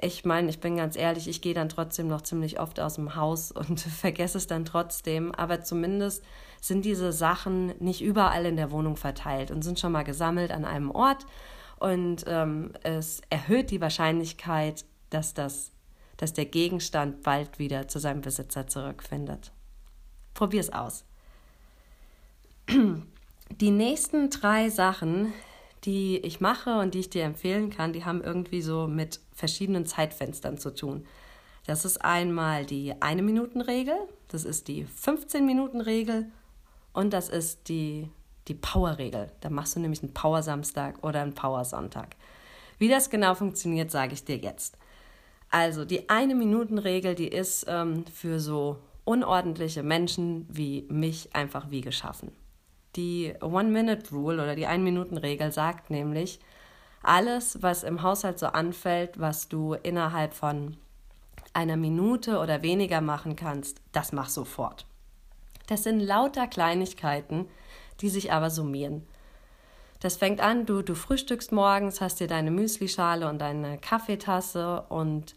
Ich 0.00 0.24
meine, 0.24 0.48
ich 0.48 0.60
bin 0.60 0.76
ganz 0.76 0.96
ehrlich, 0.96 1.28
ich 1.28 1.42
gehe 1.42 1.52
dann 1.52 1.68
trotzdem 1.68 2.08
noch 2.08 2.22
ziemlich 2.22 2.58
oft 2.58 2.80
aus 2.80 2.94
dem 2.94 3.16
Haus 3.16 3.52
und 3.52 3.80
vergesse 3.80 4.38
es 4.38 4.46
dann 4.46 4.64
trotzdem. 4.64 5.34
Aber 5.34 5.60
zumindest 5.60 6.24
sind 6.62 6.86
diese 6.86 7.12
Sachen 7.12 7.74
nicht 7.80 8.00
überall 8.02 8.46
in 8.46 8.56
der 8.56 8.70
Wohnung 8.70 8.96
verteilt 8.96 9.50
und 9.50 9.62
sind 9.62 9.78
schon 9.78 9.92
mal 9.92 10.04
gesammelt 10.04 10.52
an 10.52 10.64
einem 10.64 10.90
Ort 10.90 11.26
und 11.82 12.24
ähm, 12.28 12.72
es 12.84 13.22
erhöht 13.28 13.72
die 13.72 13.80
Wahrscheinlichkeit, 13.80 14.84
dass, 15.10 15.34
das, 15.34 15.72
dass 16.16 16.32
der 16.32 16.44
Gegenstand 16.44 17.22
bald 17.22 17.58
wieder 17.58 17.88
zu 17.88 17.98
seinem 17.98 18.20
Besitzer 18.20 18.68
zurückfindet. 18.68 19.50
Probier 20.32 20.60
es 20.60 20.72
aus. 20.72 21.04
Die 23.60 23.70
nächsten 23.70 24.30
drei 24.30 24.70
Sachen, 24.70 25.32
die 25.84 26.18
ich 26.18 26.40
mache 26.40 26.78
und 26.78 26.94
die 26.94 27.00
ich 27.00 27.10
dir 27.10 27.24
empfehlen 27.24 27.68
kann, 27.68 27.92
die 27.92 28.04
haben 28.04 28.22
irgendwie 28.22 28.62
so 28.62 28.86
mit 28.86 29.20
verschiedenen 29.34 29.84
Zeitfenstern 29.84 30.56
zu 30.56 30.74
tun. 30.74 31.04
Das 31.66 31.84
ist 31.84 32.02
einmal 32.02 32.64
die 32.64 32.94
eine 33.02 33.22
Minuten 33.22 33.60
Regel, 33.60 33.96
das 34.28 34.44
ist 34.44 34.68
die 34.68 34.84
15 34.84 35.44
Minuten 35.44 35.82
Regel 35.82 36.30
und 36.94 37.12
das 37.12 37.28
ist 37.28 37.68
die 37.68 38.08
die 38.48 38.54
Power-Regel. 38.54 39.30
Da 39.40 39.50
machst 39.50 39.76
du 39.76 39.80
nämlich 39.80 40.02
einen 40.02 40.14
Power-Samstag 40.14 41.02
oder 41.02 41.22
einen 41.22 41.34
Power-Sonntag. 41.34 42.16
Wie 42.78 42.88
das 42.88 43.10
genau 43.10 43.34
funktioniert, 43.34 43.90
sage 43.90 44.14
ich 44.14 44.24
dir 44.24 44.36
jetzt. 44.36 44.76
Also 45.50 45.84
die 45.84 46.08
eine 46.08 46.34
Minuten 46.34 46.78
Regel, 46.78 47.14
die 47.14 47.28
ist 47.28 47.66
ähm, 47.68 48.04
für 48.06 48.40
so 48.40 48.78
unordentliche 49.04 49.82
Menschen 49.82 50.46
wie 50.48 50.86
mich 50.88 51.34
einfach 51.34 51.70
wie 51.70 51.82
geschaffen. 51.82 52.32
Die 52.96 53.34
One-Minute-Rule 53.40 54.42
oder 54.42 54.54
die 54.54 54.66
Ein-Minuten-Regel 54.66 55.52
sagt 55.52 55.90
nämlich, 55.90 56.40
alles, 57.02 57.62
was 57.62 57.82
im 57.82 58.02
Haushalt 58.02 58.38
so 58.38 58.46
anfällt, 58.46 59.18
was 59.18 59.48
du 59.48 59.74
innerhalb 59.74 60.34
von 60.34 60.76
einer 61.52 61.76
Minute 61.76 62.38
oder 62.38 62.62
weniger 62.62 63.00
machen 63.00 63.36
kannst, 63.36 63.80
das 63.92 64.12
mach 64.12 64.28
sofort. 64.28 64.86
Das 65.66 65.82
sind 65.82 66.00
lauter 66.00 66.46
Kleinigkeiten, 66.46 67.46
die 68.02 68.10
sich 68.10 68.32
aber 68.32 68.50
summieren. 68.50 69.06
Das 70.00 70.16
fängt 70.16 70.40
an, 70.40 70.66
du, 70.66 70.82
du 70.82 70.96
frühstückst 70.96 71.52
morgens, 71.52 72.00
hast 72.00 72.18
dir 72.18 72.26
deine 72.26 72.50
Müslischale 72.50 73.28
und 73.28 73.38
deine 73.38 73.78
Kaffeetasse 73.78 74.82
und 74.88 75.36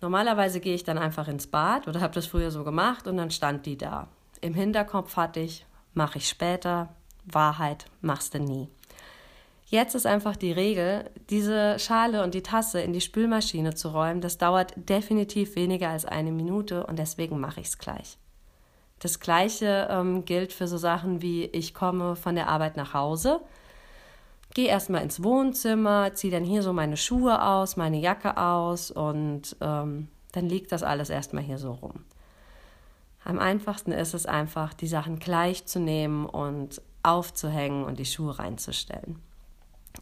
normalerweise 0.00 0.60
gehe 0.60 0.74
ich 0.74 0.82
dann 0.82 0.96
einfach 0.96 1.28
ins 1.28 1.46
Bad 1.46 1.86
oder 1.86 2.00
habe 2.00 2.14
das 2.14 2.26
früher 2.26 2.50
so 2.50 2.64
gemacht 2.64 3.06
und 3.06 3.18
dann 3.18 3.30
stand 3.30 3.66
die 3.66 3.76
da. 3.76 4.08
Im 4.40 4.54
Hinterkopf 4.54 5.16
hatte 5.16 5.40
ich, 5.40 5.66
mache 5.92 6.16
ich 6.18 6.28
später, 6.28 6.88
Wahrheit 7.26 7.84
machst 8.00 8.32
du 8.32 8.40
nie. 8.40 8.68
Jetzt 9.68 9.94
ist 9.94 10.06
einfach 10.06 10.36
die 10.36 10.52
Regel, 10.52 11.10
diese 11.28 11.78
Schale 11.78 12.22
und 12.22 12.34
die 12.34 12.42
Tasse 12.42 12.80
in 12.80 12.92
die 12.92 13.00
Spülmaschine 13.00 13.74
zu 13.74 13.88
räumen, 13.88 14.20
das 14.20 14.38
dauert 14.38 14.72
definitiv 14.76 15.56
weniger 15.56 15.90
als 15.90 16.06
eine 16.06 16.30
Minute 16.30 16.86
und 16.86 16.98
deswegen 16.98 17.40
mache 17.40 17.60
ich 17.60 17.66
es 17.66 17.78
gleich. 17.78 18.16
Das 18.98 19.20
gleiche 19.20 19.88
ähm, 19.90 20.24
gilt 20.24 20.52
für 20.52 20.68
so 20.68 20.78
Sachen 20.78 21.22
wie 21.22 21.44
ich 21.44 21.74
komme 21.74 22.16
von 22.16 22.34
der 22.34 22.48
Arbeit 22.48 22.76
nach 22.76 22.94
Hause 22.94 23.40
gehe 24.56 24.68
erstmal 24.68 25.02
ins 25.02 25.22
Wohnzimmer, 25.22 26.14
ziehe 26.14 26.32
dann 26.32 26.42
hier 26.42 26.62
so 26.62 26.72
meine 26.72 26.96
Schuhe 26.96 27.44
aus, 27.44 27.76
meine 27.76 27.98
Jacke 27.98 28.38
aus 28.38 28.90
und 28.90 29.54
ähm, 29.60 30.08
dann 30.32 30.48
liegt 30.48 30.72
das 30.72 30.82
alles 30.82 31.10
erstmal 31.10 31.42
hier 31.42 31.58
so 31.58 31.72
rum. 31.72 32.06
Am 33.22 33.38
einfachsten 33.38 33.92
ist 33.92 34.14
es 34.14 34.24
einfach, 34.24 34.72
die 34.72 34.86
Sachen 34.86 35.18
gleich 35.18 35.66
zu 35.66 35.78
nehmen 35.78 36.24
und 36.24 36.80
aufzuhängen 37.02 37.84
und 37.84 37.98
die 37.98 38.06
Schuhe 38.06 38.38
reinzustellen. 38.38 39.20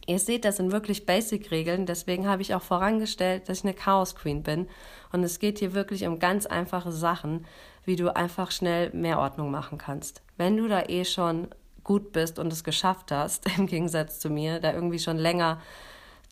Ihr 0.07 0.19
seht, 0.19 0.45
das 0.45 0.55
sind 0.55 0.71
wirklich 0.71 1.05
Basic-Regeln, 1.05 1.85
deswegen 1.85 2.25
habe 2.25 2.41
ich 2.41 2.55
auch 2.55 2.61
vorangestellt, 2.61 3.49
dass 3.49 3.59
ich 3.59 3.63
eine 3.65 3.73
Chaos 3.73 4.15
Queen 4.15 4.41
bin. 4.41 4.67
Und 5.11 5.23
es 5.23 5.39
geht 5.39 5.59
hier 5.59 5.73
wirklich 5.73 6.07
um 6.07 6.19
ganz 6.19 6.45
einfache 6.45 6.93
Sachen, 6.93 7.45
wie 7.85 7.95
du 7.95 8.15
einfach 8.15 8.51
schnell 8.51 8.89
mehr 8.91 9.19
Ordnung 9.19 9.51
machen 9.51 9.77
kannst. 9.77 10.21
Wenn 10.37 10.57
du 10.57 10.67
da 10.67 10.83
eh 10.83 11.05
schon 11.05 11.47
gut 11.83 12.11
bist 12.11 12.39
und 12.39 12.51
es 12.51 12.63
geschafft 12.63 13.11
hast, 13.11 13.45
im 13.57 13.67
Gegensatz 13.67 14.19
zu 14.19 14.29
mir, 14.29 14.59
da 14.59 14.73
irgendwie 14.73 14.99
schon 14.99 15.17
länger 15.17 15.61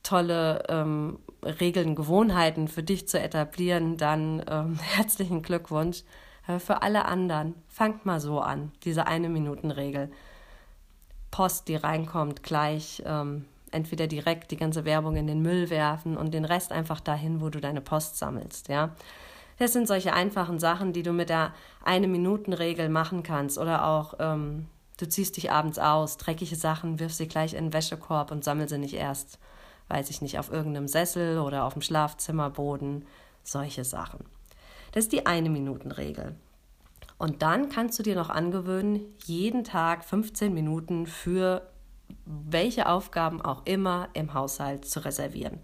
tolle 0.02 0.64
ähm, 0.68 1.20
Regeln, 1.44 1.96
Gewohnheiten 1.96 2.68
für 2.68 2.84
dich 2.84 3.08
zu 3.08 3.20
etablieren, 3.20 3.98
dann 3.98 4.44
ähm, 4.50 4.80
herzlichen 4.82 5.42
Glückwunsch. 5.42 6.04
Für 6.60 6.82
alle 6.82 7.06
anderen, 7.06 7.56
fangt 7.70 8.06
mal 8.06 8.20
so 8.20 8.42
an, 8.42 8.74
diese 8.84 9.08
eine 9.08 9.30
Minuten 9.30 9.72
Regel. 9.72 10.12
Post, 11.32 11.70
die 11.70 11.78
reinkommt, 11.78 12.44
gleich 12.44 13.02
ähm, 13.06 13.46
entweder 13.74 14.08
direkt 14.08 14.52
die 14.52 14.58
ganze 14.58 14.86
Werbung 14.86 15.16
in 15.16 15.28
den 15.28 15.42
Müll 15.42 15.70
werfen 15.70 16.16
und 16.16 16.34
den 16.34 16.46
Rest 16.46 16.72
einfach 16.72 17.00
dahin, 17.00 17.42
wo 17.42 17.50
du 17.50 17.60
deine 17.60 17.82
Post 17.82 18.18
sammelst, 18.18 18.68
ja. 18.68 18.96
Das 19.60 19.74
sind 19.74 19.88
solche 19.88 20.14
einfachen 20.14 20.60
Sachen, 20.60 20.94
die 20.94 21.04
du 21.04 21.14
mit 21.14 21.30
der 21.30 21.54
eine 21.84 22.08
Minuten 22.08 22.54
Regel 22.54 22.90
machen 22.90 23.24
kannst 23.24 23.58
oder 23.58 23.86
auch 23.86 24.16
ähm, 24.20 24.68
Du 24.98 25.10
ziehst 25.10 25.38
dich 25.38 25.52
abends 25.52 25.80
aus, 25.80 26.18
dreckige 26.18 26.56
Sachen, 26.56 27.00
wirfst 27.00 27.18
sie 27.18 27.28
gleich 27.28 27.54
in 27.54 27.66
den 27.66 27.74
Wäschekorb 27.74 28.32
und 28.32 28.44
sammel 28.44 28.70
sie 28.70 28.78
nicht 28.78 28.94
erst, 28.94 29.40
weiß 29.88 30.10
ich 30.10 30.22
nicht, 30.22 30.38
auf 30.38 30.52
irgendeinem 30.52 30.88
Sessel 30.88 31.40
oder 31.40 31.66
auf 31.66 31.74
dem 31.74 31.82
Schlafzimmerboden. 31.82 33.06
Solche 33.44 33.84
Sachen. 33.84 34.24
Das 34.92 35.06
ist 35.06 35.12
die 35.12 35.26
eine 35.26 35.50
Minuten 35.50 35.92
Regel. 35.92 36.36
Und 37.18 37.42
dann 37.42 37.70
kannst 37.70 37.98
du 38.00 38.04
dir 38.04 38.16
noch 38.16 38.30
angewöhnen, 38.30 39.02
jeden 39.26 39.64
Tag 39.64 40.06
15 40.06 40.54
Minuten 40.54 41.08
für 41.08 41.68
welche 42.26 42.88
Aufgaben 42.88 43.42
auch 43.42 43.66
immer 43.66 44.10
im 44.14 44.34
Haushalt 44.34 44.86
zu 44.86 45.04
reservieren. 45.04 45.60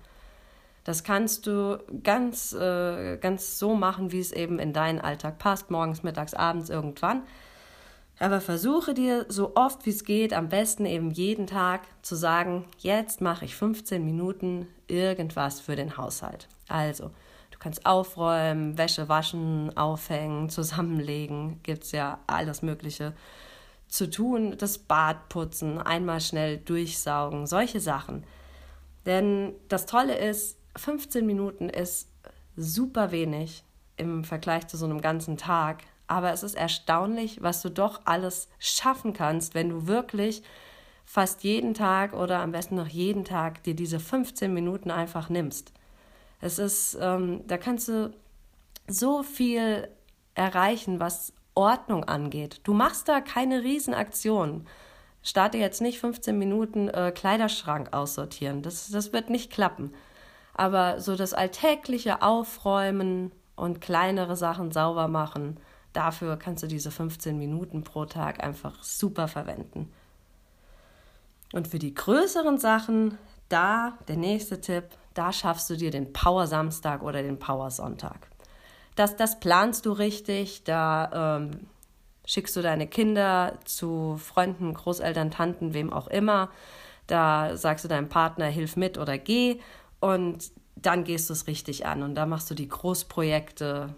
Das 0.89 1.03
kannst 1.03 1.46
du 1.46 1.77
ganz, 2.03 2.51
äh, 2.51 3.17
ganz 3.17 3.60
so 3.60 3.75
machen, 3.75 4.12
wie 4.12 4.19
es 4.19 4.31
eben 4.31 4.58
in 4.58 4.74
deinen 4.74 5.00
Alltag 5.00 5.38
passt, 5.38 5.69
morgens, 5.69 6.01
mittags, 6.01 6.34
abends, 6.34 6.72
irgendwann. 6.72 7.22
Aber 8.17 8.41
versuche 8.41 8.96
dir 8.96 9.27
so 9.29 9.55
oft 9.55 9.86
wie 9.86 9.91
es 9.91 10.03
geht, 10.03 10.34
am 10.34 10.50
besten 10.50 10.88
eben 10.88 11.12
jeden 11.12 11.46
Tag 11.46 11.81
zu 12.01 12.15
sagen, 12.15 12.65
jetzt 12.79 13.22
mache 13.22 13.46
ich 13.46 13.55
15 13.55 14.03
Minuten 14.03 14.65
irgendwas 14.88 15.60
für 15.60 15.75
den 15.75 15.96
Haushalt. 15.96 16.48
Also, 16.67 17.12
du 17.51 17.60
kannst 17.60 17.86
aufräumen, 17.86 18.79
Wäsche 18.79 19.08
waschen, 19.10 19.77
aufhängen, 19.77 20.50
zusammenlegen, 20.50 21.62
gibt 21.62 21.84
es 21.84 21.91
ja 21.91 22.17
alles 22.25 22.63
Mögliche 22.63 23.13
zu 23.88 24.10
tun, 24.10 24.55
das 24.58 24.79
Bad 24.79 25.29
putzen, 25.29 25.77
einmal 25.77 26.19
schnell 26.19 26.58
durchsaugen, 26.58 27.46
solche 27.46 27.79
Sachen. 27.79 28.24
Denn 29.05 29.53
das 29.67 29.86
Tolle 29.86 30.17
ist, 30.17 30.58
15 30.75 31.25
Minuten 31.25 31.69
ist 31.69 32.09
super 32.55 33.11
wenig 33.11 33.63
im 33.97 34.23
Vergleich 34.23 34.67
zu 34.67 34.77
so 34.77 34.85
einem 34.85 35.01
ganzen 35.01 35.38
Tag 35.38 35.83
aber 36.09 36.33
es 36.33 36.41
ist 36.41 36.55
erstaunlich, 36.55 37.41
was 37.43 37.61
du 37.61 37.69
doch 37.69 38.01
alles 38.05 38.49
schaffen 38.57 39.13
kannst, 39.13 39.53
wenn 39.53 39.69
du 39.69 39.85
wirklich 39.85 40.41
fast 41.05 41.43
jeden 41.43 41.75
Tag 41.75 42.13
oder 42.13 42.39
am 42.39 42.51
besten 42.51 42.75
noch 42.75 42.88
jeden 42.88 43.25
Tag 43.25 43.63
dir 43.63 43.75
diese 43.75 43.99
15 43.99 44.51
Minuten 44.51 44.89
einfach 44.89 45.29
nimmst. 45.29 45.71
Es 46.41 46.57
ist, 46.57 46.97
ähm, 46.99 47.43
da 47.45 47.57
kannst 47.57 47.89
du 47.89 48.11
so 48.88 49.21
viel 49.21 49.88
erreichen, 50.33 50.99
was 50.99 51.31
Ordnung 51.53 52.05
angeht. 52.05 52.61
Du 52.63 52.73
machst 52.73 53.07
da 53.07 53.21
keine 53.21 53.63
Riesenaktion. 53.63 54.65
Starte 55.21 55.59
jetzt 55.59 55.79
nicht 55.79 55.99
15 55.99 56.39
Minuten 56.39 56.88
äh, 56.88 57.11
Kleiderschrank 57.13 57.93
aussortieren. 57.93 58.63
Das, 58.63 58.89
das 58.89 59.13
wird 59.13 59.29
nicht 59.29 59.51
klappen. 59.51 59.93
Aber 60.59 60.99
so 60.99 61.15
das 61.15 61.33
alltägliche 61.33 62.21
Aufräumen 62.21 63.31
und 63.55 63.81
kleinere 63.81 64.35
Sachen 64.35 64.71
sauber 64.71 65.07
machen, 65.07 65.59
Dafür 65.93 66.37
kannst 66.37 66.63
du 66.63 66.67
diese 66.67 66.91
15 66.91 67.37
Minuten 67.37 67.83
pro 67.83 68.05
Tag 68.05 68.43
einfach 68.43 68.83
super 68.83 69.27
verwenden. 69.27 69.91
Und 71.51 71.67
für 71.67 71.79
die 71.79 71.95
größeren 71.95 72.59
Sachen, 72.59 73.17
da 73.49 73.97
der 74.07 74.17
nächste 74.17 74.61
Tipp, 74.61 74.85
da 75.15 75.33
schaffst 75.33 75.69
du 75.69 75.75
dir 75.75 75.89
den 75.89 76.13
Power 76.13 76.45
Samstag 76.45 77.01
oder 77.01 77.23
den 77.23 77.39
Power 77.39 77.71
Sonntag. 77.71 78.27
Das, 78.95 79.15
das 79.15 79.39
planst 79.39 79.87
du 79.87 79.91
richtig, 79.93 80.63
da 80.63 81.37
ähm, 81.37 81.67
schickst 82.25 82.55
du 82.55 82.61
deine 82.61 82.85
Kinder 82.85 83.57
zu 83.65 84.17
Freunden, 84.17 84.75
Großeltern, 84.75 85.31
Tanten, 85.31 85.73
wem 85.73 85.91
auch 85.91 86.07
immer. 86.07 86.49
Da 87.07 87.57
sagst 87.57 87.83
du 87.83 87.89
deinem 87.89 88.09
Partner, 88.09 88.45
hilf 88.45 88.75
mit 88.75 88.99
oder 88.99 89.17
geh. 89.17 89.59
Und 90.00 90.51
dann 90.75 91.03
gehst 91.03 91.29
du 91.29 91.34
es 91.34 91.48
richtig 91.48 91.86
an. 91.86 92.03
Und 92.03 92.15
da 92.15 92.25
machst 92.25 92.50
du 92.50 92.56
die 92.56 92.70
Großprojekte, 92.70 93.94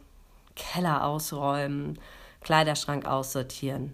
Keller 0.55 1.05
ausräumen, 1.05 1.99
Kleiderschrank 2.41 3.05
aussortieren, 3.05 3.93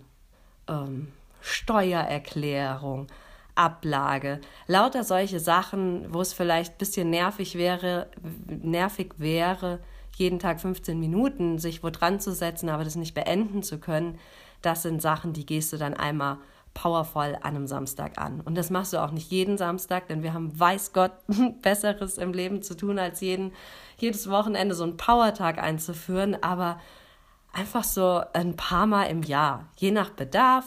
ähm, 0.68 1.12
Steuererklärung, 1.42 3.08
Ablage, 3.56 4.42
lauter 4.68 5.04
solche 5.04 5.40
Sachen, 5.40 6.14
wo 6.14 6.22
es 6.22 6.34
vielleicht 6.34 6.74
ein 6.74 6.78
bisschen 6.78 7.10
nervig 7.10 7.56
wäre, 7.56 8.08
nervig 8.48 9.14
wäre, 9.18 9.80
jeden 10.16 10.40
Tag 10.40 10.60
15 10.60 11.00
Minuten 11.00 11.60
sich 11.60 11.84
wo 11.84 11.90
dran 11.90 12.20
zu 12.20 12.34
setzen, 12.34 12.70
aber 12.70 12.84
das 12.84 12.96
nicht 12.96 13.14
beenden 13.14 13.64
zu 13.64 13.80
können. 13.80 14.20
Das 14.62 14.82
sind 14.82 15.02
Sachen, 15.02 15.34
die 15.34 15.46
gehst 15.46 15.74
du 15.74 15.78
dann 15.78 15.94
einmal 15.94 16.38
powervoll 16.78 17.36
an 17.42 17.56
einem 17.56 17.66
Samstag 17.66 18.20
an. 18.20 18.40
Und 18.42 18.56
das 18.56 18.70
machst 18.70 18.94
du 18.94 19.02
auch 19.04 19.10
nicht 19.10 19.32
jeden 19.32 19.58
Samstag, 19.58 20.08
denn 20.08 20.22
wir 20.22 20.34
haben, 20.34 20.58
weiß 20.58 20.94
Gott, 20.94 21.12
Besseres 21.64 22.20
im 22.20 22.34
Leben 22.34 22.62
zu 22.62 22.78
tun, 22.78 23.00
als 23.00 23.20
jeden, 23.20 23.52
jedes 23.98 24.30
Wochenende 24.30 24.76
so 24.76 24.84
einen 24.84 24.96
Powertag 24.96 25.58
einzuführen, 25.58 26.38
aber 26.44 26.80
einfach 27.52 27.84
so 27.84 28.22
ein 28.34 28.56
paar 28.56 28.86
Mal 28.86 29.06
im 29.06 29.24
Jahr, 29.24 29.66
je 29.78 29.90
nach 29.90 30.12
Bedarf. 30.12 30.66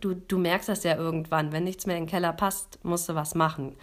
Du, 0.00 0.14
du 0.14 0.36
merkst 0.36 0.68
das 0.68 0.82
ja 0.82 0.96
irgendwann, 0.96 1.52
wenn 1.52 1.62
nichts 1.62 1.86
mehr 1.86 1.96
in 1.96 2.04
den 2.04 2.10
Keller 2.10 2.32
passt, 2.32 2.84
musst 2.84 3.08
du 3.08 3.14
was 3.14 3.36
machen. 3.36 3.76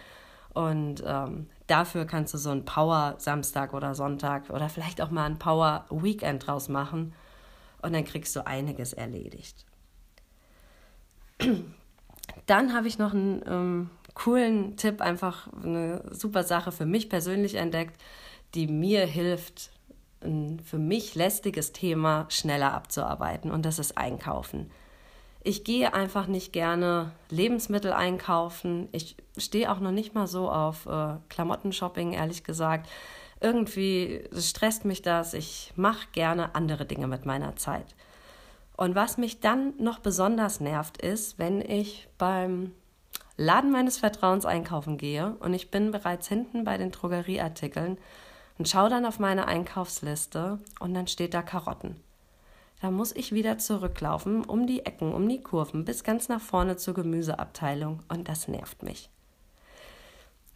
Und 0.52 1.02
ähm, 1.06 1.46
dafür 1.66 2.04
kannst 2.04 2.34
du 2.34 2.38
so 2.38 2.50
einen 2.50 2.66
Power-Samstag 2.66 3.72
oder 3.72 3.94
Sonntag 3.94 4.50
oder 4.50 4.68
vielleicht 4.68 5.00
auch 5.00 5.10
mal 5.10 5.24
ein 5.24 5.38
Power-Weekend 5.38 6.46
draus 6.46 6.68
machen. 6.68 7.14
Und 7.80 7.94
dann 7.94 8.04
kriegst 8.04 8.36
du 8.36 8.46
einiges 8.46 8.92
erledigt. 8.92 9.67
Dann 12.46 12.74
habe 12.74 12.88
ich 12.88 12.98
noch 12.98 13.12
einen 13.12 13.42
ähm, 13.46 13.90
coolen 14.14 14.76
Tipp, 14.76 15.00
einfach 15.00 15.48
eine 15.62 16.02
super 16.10 16.42
Sache 16.42 16.72
für 16.72 16.86
mich 16.86 17.08
persönlich 17.08 17.54
entdeckt, 17.54 18.00
die 18.54 18.66
mir 18.66 19.06
hilft, 19.06 19.70
ein 20.22 20.60
für 20.60 20.78
mich 20.78 21.14
lästiges 21.14 21.72
Thema 21.72 22.26
schneller 22.28 22.74
abzuarbeiten 22.74 23.50
und 23.50 23.64
das 23.64 23.78
ist 23.78 23.96
Einkaufen. 23.96 24.70
Ich 25.44 25.62
gehe 25.62 25.94
einfach 25.94 26.26
nicht 26.26 26.52
gerne 26.52 27.12
Lebensmittel 27.30 27.92
einkaufen. 27.92 28.88
Ich 28.92 29.16
stehe 29.36 29.70
auch 29.70 29.78
noch 29.78 29.92
nicht 29.92 30.14
mal 30.14 30.26
so 30.26 30.50
auf 30.50 30.86
äh, 30.86 31.14
Klamottenshopping, 31.28 32.12
ehrlich 32.12 32.42
gesagt. 32.42 32.88
Irgendwie 33.40 34.24
stresst 34.36 34.84
mich 34.84 35.00
das. 35.00 35.34
Ich 35.34 35.72
mache 35.76 36.08
gerne 36.12 36.56
andere 36.56 36.84
Dinge 36.84 37.06
mit 37.06 37.24
meiner 37.24 37.54
Zeit. 37.54 37.94
Und 38.78 38.94
was 38.94 39.18
mich 39.18 39.40
dann 39.40 39.74
noch 39.78 39.98
besonders 39.98 40.60
nervt, 40.60 41.02
ist, 41.02 41.36
wenn 41.36 41.60
ich 41.60 42.06
beim 42.16 42.70
Laden 43.36 43.72
meines 43.72 43.98
Vertrauens 43.98 44.46
einkaufen 44.46 44.98
gehe 44.98 45.34
und 45.40 45.52
ich 45.52 45.72
bin 45.72 45.90
bereits 45.90 46.28
hinten 46.28 46.62
bei 46.62 46.78
den 46.78 46.92
Drogerieartikeln 46.92 47.98
und 48.56 48.68
schaue 48.68 48.88
dann 48.88 49.04
auf 49.04 49.18
meine 49.18 49.48
Einkaufsliste 49.48 50.60
und 50.78 50.94
dann 50.94 51.08
steht 51.08 51.34
da 51.34 51.42
Karotten. 51.42 51.96
Da 52.80 52.92
muss 52.92 53.10
ich 53.10 53.32
wieder 53.32 53.58
zurücklaufen, 53.58 54.44
um 54.44 54.68
die 54.68 54.86
Ecken, 54.86 55.12
um 55.12 55.28
die 55.28 55.42
Kurven, 55.42 55.84
bis 55.84 56.04
ganz 56.04 56.28
nach 56.28 56.40
vorne 56.40 56.76
zur 56.76 56.94
Gemüseabteilung 56.94 58.04
und 58.08 58.28
das 58.28 58.46
nervt 58.46 58.84
mich. 58.84 59.10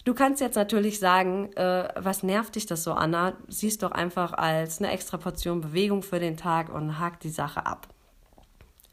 Du 0.05 0.14
kannst 0.14 0.41
jetzt 0.41 0.55
natürlich 0.55 1.00
sagen, 1.00 1.52
äh, 1.55 1.88
was 1.97 2.23
nervt 2.23 2.55
dich 2.55 2.67
das 2.67 2.85
so, 2.85 2.93
Anna? 2.93 3.33
Siehst 3.49 3.83
doch 3.83 3.91
einfach 3.91 4.33
als 4.33 4.79
eine 4.79 4.93
extra 4.93 5.17
Portion 5.17 5.61
Bewegung 5.61 6.05
für 6.05 6.21
den 6.21 6.37
Tag 6.37 6.73
und 6.73 7.00
hak 7.00 7.19
die 7.19 7.29
Sache 7.29 7.67
ab. 7.67 7.88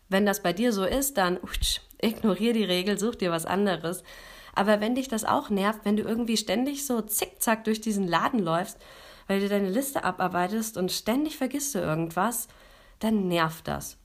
Wenn 0.10 0.26
das 0.26 0.42
bei 0.42 0.54
dir 0.54 0.74
so 0.74 0.84
ist, 0.84 1.18
dann 1.18 1.38
utsch, 1.38 1.82
ignorier 2.02 2.54
die 2.54 2.64
Regel, 2.64 3.00
such 3.00 3.16
dir 3.16 3.32
was 3.32 3.46
anderes. 3.46 4.04
Aber 4.54 4.82
wenn 4.82 4.96
dich 4.96 5.08
das 5.08 5.24
auch 5.24 5.50
nervt, 5.50 5.82
wenn 5.84 5.96
du 5.96 6.04
irgendwie 6.04 6.38
ständig 6.38 6.86
so 6.86 7.02
zickzack 7.02 7.64
durch 7.64 7.80
diesen 7.80 8.08
Laden 8.08 8.40
läufst, 8.40 8.78
weil 9.28 9.40
du 9.40 9.48
deine 9.48 9.70
Liste 9.70 10.04
abarbeitest 10.04 10.76
und 10.76 10.92
ständig 10.92 11.38
vergisst 11.38 11.76
du 11.76 11.80
irgendwas, 11.80 12.48
dann 12.98 13.28
nervt 13.28 13.68
das. 13.68 13.98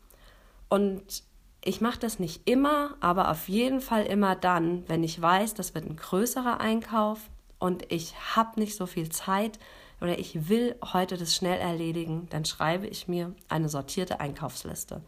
Und 0.69 1.25
ich 1.65 1.81
mache 1.81 1.99
das 1.99 2.19
nicht 2.19 2.47
immer, 2.49 2.95
aber 3.01 3.31
auf 3.31 3.49
jeden 3.49 3.81
Fall 3.81 4.05
immer 4.05 4.37
dann, 4.37 4.87
wenn 4.87 5.03
ich 5.03 5.21
weiß, 5.21 5.55
das 5.55 5.75
wird 5.75 5.87
ein 5.87 5.97
größerer 5.97 6.61
Einkauf 6.61 7.21
und 7.59 7.91
ich 7.91 8.15
habe 8.37 8.61
nicht 8.61 8.77
so 8.77 8.85
viel 8.85 9.09
Zeit 9.09 9.59
oder 10.03 10.19
ich 10.19 10.51
will 10.51 10.77
heute 10.93 11.17
das 11.17 11.35
schnell 11.35 11.59
erledigen, 11.59 12.27
dann 12.29 12.45
schreibe 12.45 12.87
ich 12.87 13.09
mir 13.09 13.35
eine 13.49 13.71
sortierte 13.71 14.21
Einkaufsliste. 14.21 15.01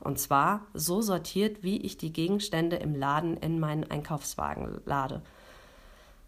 Und 0.00 0.18
zwar 0.18 0.66
so 0.74 1.02
sortiert, 1.02 1.62
wie 1.62 1.76
ich 1.78 1.98
die 1.98 2.12
Gegenstände 2.12 2.76
im 2.76 2.94
Laden 2.94 3.36
in 3.36 3.60
meinen 3.60 3.90
Einkaufswagen 3.90 4.80
lade. 4.86 5.22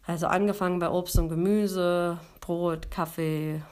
Also 0.06 0.26
angefangen 0.26 0.78
bei 0.78 0.90
Obst 0.90 1.18
und 1.18 1.28
Gemüse, 1.28 2.18
Brot, 2.40 2.90
Kaffee, 2.90 3.62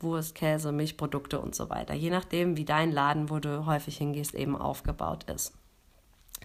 Wurst, 0.00 0.34
Käse, 0.34 0.72
Milchprodukte 0.72 1.40
und 1.40 1.54
so 1.54 1.70
weiter. 1.70 1.94
Je 1.94 2.10
nachdem, 2.10 2.56
wie 2.56 2.64
dein 2.64 2.92
Laden, 2.92 3.30
wo 3.30 3.38
du 3.38 3.66
häufig 3.66 3.98
hingehst, 3.98 4.34
eben 4.34 4.56
aufgebaut 4.56 5.24
ist. 5.24 5.52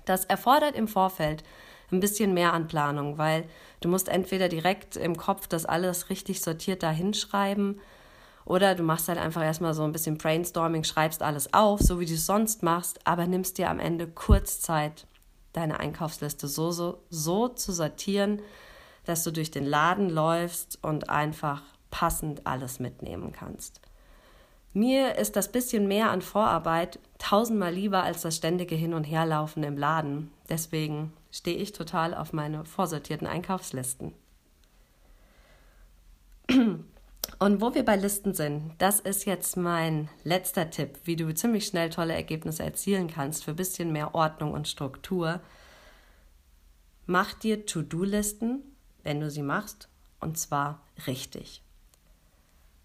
Das 0.06 0.26
erfordert 0.26 0.76
im 0.76 0.88
Vorfeld 0.88 1.44
ein 1.92 2.00
bisschen 2.00 2.34
mehr 2.34 2.54
an 2.54 2.68
Planung, 2.68 3.18
weil 3.18 3.46
du 3.80 3.90
musst 3.90 4.10
entweder 4.10 4.50
direkt 4.50 4.96
im 4.96 5.16
Kopf 5.18 5.48
das 5.48 5.66
alles 5.66 6.10
richtig 6.10 6.42
sortiert 6.42 6.84
da 6.84 6.92
hinschreiben 6.92 7.80
oder 8.48 8.76
du 8.76 8.84
machst 8.84 9.10
halt 9.10 9.20
einfach 9.20 9.44
erstmal 9.44 9.74
so 9.74 9.84
ein 9.84 9.92
bisschen 9.92 10.18
Brainstorming, 10.18 10.86
schreibst 10.86 11.22
alles 11.22 11.54
auf, 11.54 11.82
so 11.82 12.00
wie 12.00 12.06
du 12.06 12.14
es 12.14 12.26
sonst 12.26 12.64
machst, 12.64 13.06
aber 13.06 13.28
nimmst 13.28 13.58
dir 13.58 13.70
am 13.70 13.80
Ende 13.80 14.08
kurz 14.08 14.62
Zeit, 14.62 15.06
deine 15.52 15.82
Einkaufsliste 15.82 16.48
so, 16.48 16.72
so, 16.72 17.04
so 17.10 17.50
zu 17.50 17.74
sortieren, 17.74 18.42
dass 19.04 19.26
du 19.26 19.32
durch 19.32 19.52
den 19.52 19.66
Laden 19.66 20.10
läufst 20.10 20.80
und 20.82 21.10
einfach 21.10 21.62
passend 21.92 22.48
alles 22.48 22.80
mitnehmen 22.80 23.34
kannst. 23.34 23.82
Mir 24.72 25.16
ist 25.16 25.36
das 25.36 25.52
bisschen 25.52 25.88
mehr 25.88 26.10
an 26.12 26.22
Vorarbeit 26.22 27.00
tausendmal 27.18 27.74
lieber 27.74 28.04
als 28.04 28.22
das 28.22 28.38
ständige 28.38 28.76
Hin- 28.76 28.94
und 28.94 29.04
Herlaufen 29.04 29.64
im 29.64 29.78
Laden. 29.78 30.32
Deswegen 30.48 31.12
stehe 31.32 31.58
ich 31.58 31.74
total 31.74 32.14
auf 32.14 32.32
meine 32.32 32.64
vorsortierten 32.64 33.28
Einkaufslisten. 33.28 34.14
Und 37.40 37.62
wo 37.62 37.76
wir 37.76 37.86
bei 37.86 37.96
Listen 37.96 38.34
sind, 38.34 38.72
das 38.80 39.00
ist 39.00 39.26
jetzt 39.26 39.58
mein 39.58 40.10
letzter 40.24 40.72
Tipp, 40.72 40.98
wie 41.04 41.16
du 41.16 41.32
ziemlich 41.36 41.68
schnell 41.68 41.92
tolle 41.92 42.14
Ergebnisse 42.14 42.64
erzielen 42.64 43.08
kannst 43.08 43.44
für 43.44 43.52
ein 43.52 43.58
bisschen 43.58 43.92
mehr 43.92 44.16
Ordnung 44.16 44.54
und 44.54 44.68
Struktur. 44.68 45.40
Mach 47.06 47.34
dir 47.34 47.66
To-Do-Listen, 47.68 48.64
wenn 49.04 49.20
du 49.20 49.30
sie 49.30 49.44
machst, 49.44 49.88
und 50.20 50.40
zwar 50.40 50.82
richtig. 51.06 51.62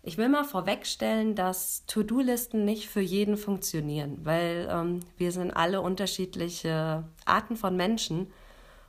Ich 0.03 0.19
will 0.19 0.29
mal 0.29 0.45
vorwegstellen, 0.45 1.35
dass 1.35 1.87
To-Do-Listen 1.87 2.65
nicht 2.65 2.89
für 2.89 3.01
jeden 3.01 3.39
funktionieren, 3.39 4.19
weil 4.25 4.69
ähm, 4.71 5.01
wir 5.17 5.33
sind 5.33 5.51
alle 5.51 5.81
unterschiedliche 5.81 7.05
Arten 7.25 7.57
von 7.57 7.75
Menschen 7.75 8.31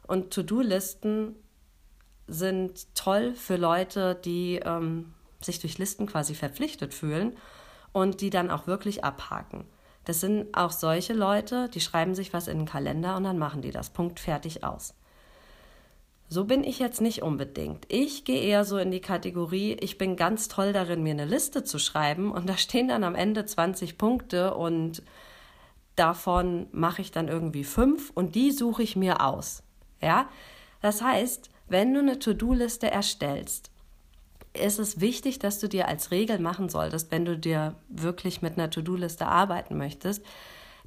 und 0.08 0.34
To-Do-Listen 0.34 1.36
sind 2.28 2.94
toll 2.96 3.34
für 3.34 3.56
Leute, 3.56 4.16
die 4.16 4.60
ähm, 4.64 5.14
sich 5.46 5.60
durch 5.60 5.78
Listen 5.78 6.06
quasi 6.06 6.36
verpflichtet 6.36 6.94
fühlen 6.94 7.38
und 7.92 8.22
die 8.22 8.30
dann 8.30 8.52
auch 8.52 8.68
wirklich 8.68 9.04
abhaken. 9.04 9.66
Das 10.06 10.20
sind 10.20 10.56
auch 10.56 10.72
solche 10.72 11.14
Leute, 11.14 11.70
die 11.70 11.80
schreiben 11.80 12.16
sich 12.16 12.34
was 12.34 12.48
in 12.48 12.60
den 12.60 12.68
Kalender 12.68 13.16
und 13.16 13.24
dann 13.24 13.38
machen 13.38 13.62
die 13.62 13.72
das. 13.72 13.90
Punkt 13.90 14.20
fertig 14.20 14.64
aus. 14.64 14.94
So 16.28 16.46
bin 16.46 16.64
ich 16.64 16.80
jetzt 16.80 17.00
nicht 17.00 17.22
unbedingt. 17.22 17.86
Ich 17.90 18.26
gehe 18.26 18.42
eher 18.42 18.66
so 18.66 18.78
in 18.78 18.92
die 18.92 19.02
Kategorie, 19.02 19.78
ich 19.80 19.98
bin 19.98 20.16
ganz 20.16 20.48
toll 20.48 20.74
darin, 20.74 21.04
mir 21.04 21.12
eine 21.12 21.26
Liste 21.26 21.64
zu 21.64 21.78
schreiben 21.80 22.32
und 22.32 22.50
da 22.50 22.58
stehen 22.58 22.88
dann 22.88 23.04
am 23.04 23.16
Ende 23.16 23.46
20 23.46 23.98
Punkte 23.98 24.56
und 24.56 25.04
davon 25.96 26.68
mache 26.72 27.02
ich 27.02 27.12
dann 27.12 27.28
irgendwie 27.28 27.64
fünf 27.64 28.12
und 28.16 28.36
die 28.36 28.52
suche 28.52 28.84
ich 28.84 28.96
mir 28.96 29.22
aus. 29.22 29.64
Ja? 30.02 30.28
Das 30.82 31.02
heißt, 31.02 31.50
wenn 31.68 31.94
du 31.94 32.00
eine 32.00 32.20
To-Do-Liste 32.20 32.90
erstellst, 32.90 33.70
ist 34.54 34.80
es 34.80 35.00
wichtig, 35.00 35.40
dass 35.40 35.60
du 35.60 35.68
dir 35.68 35.88
als 35.88 36.12
Regel 36.12 36.40
machen 36.40 36.70
solltest, 36.70 37.12
wenn 37.12 37.26
du 37.26 37.38
dir 37.38 37.76
wirklich 37.90 38.42
mit 38.42 38.54
einer 38.54 38.70
To-Do-Liste 38.70 39.26
arbeiten 39.26 39.78
möchtest, 39.78 40.24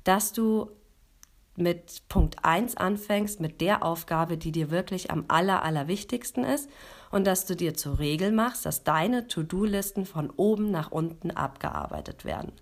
dass 0.04 0.32
du 0.32 0.70
mit 1.56 2.02
Punkt 2.08 2.44
1 2.44 2.76
anfängst, 2.76 3.40
mit 3.40 3.60
der 3.60 3.82
Aufgabe, 3.82 4.36
die 4.36 4.52
dir 4.52 4.70
wirklich 4.70 5.10
am 5.10 5.24
aller, 5.28 5.62
allerwichtigsten 5.62 6.44
ist 6.44 6.70
und 7.10 7.26
dass 7.26 7.46
du 7.46 7.56
dir 7.56 7.74
zur 7.74 7.98
Regel 7.98 8.30
machst, 8.30 8.66
dass 8.66 8.84
deine 8.84 9.26
To-Do-Listen 9.26 10.04
von 10.06 10.30
oben 10.30 10.70
nach 10.70 10.92
unten 10.92 11.30
abgearbeitet 11.30 12.24
werden. 12.24 12.52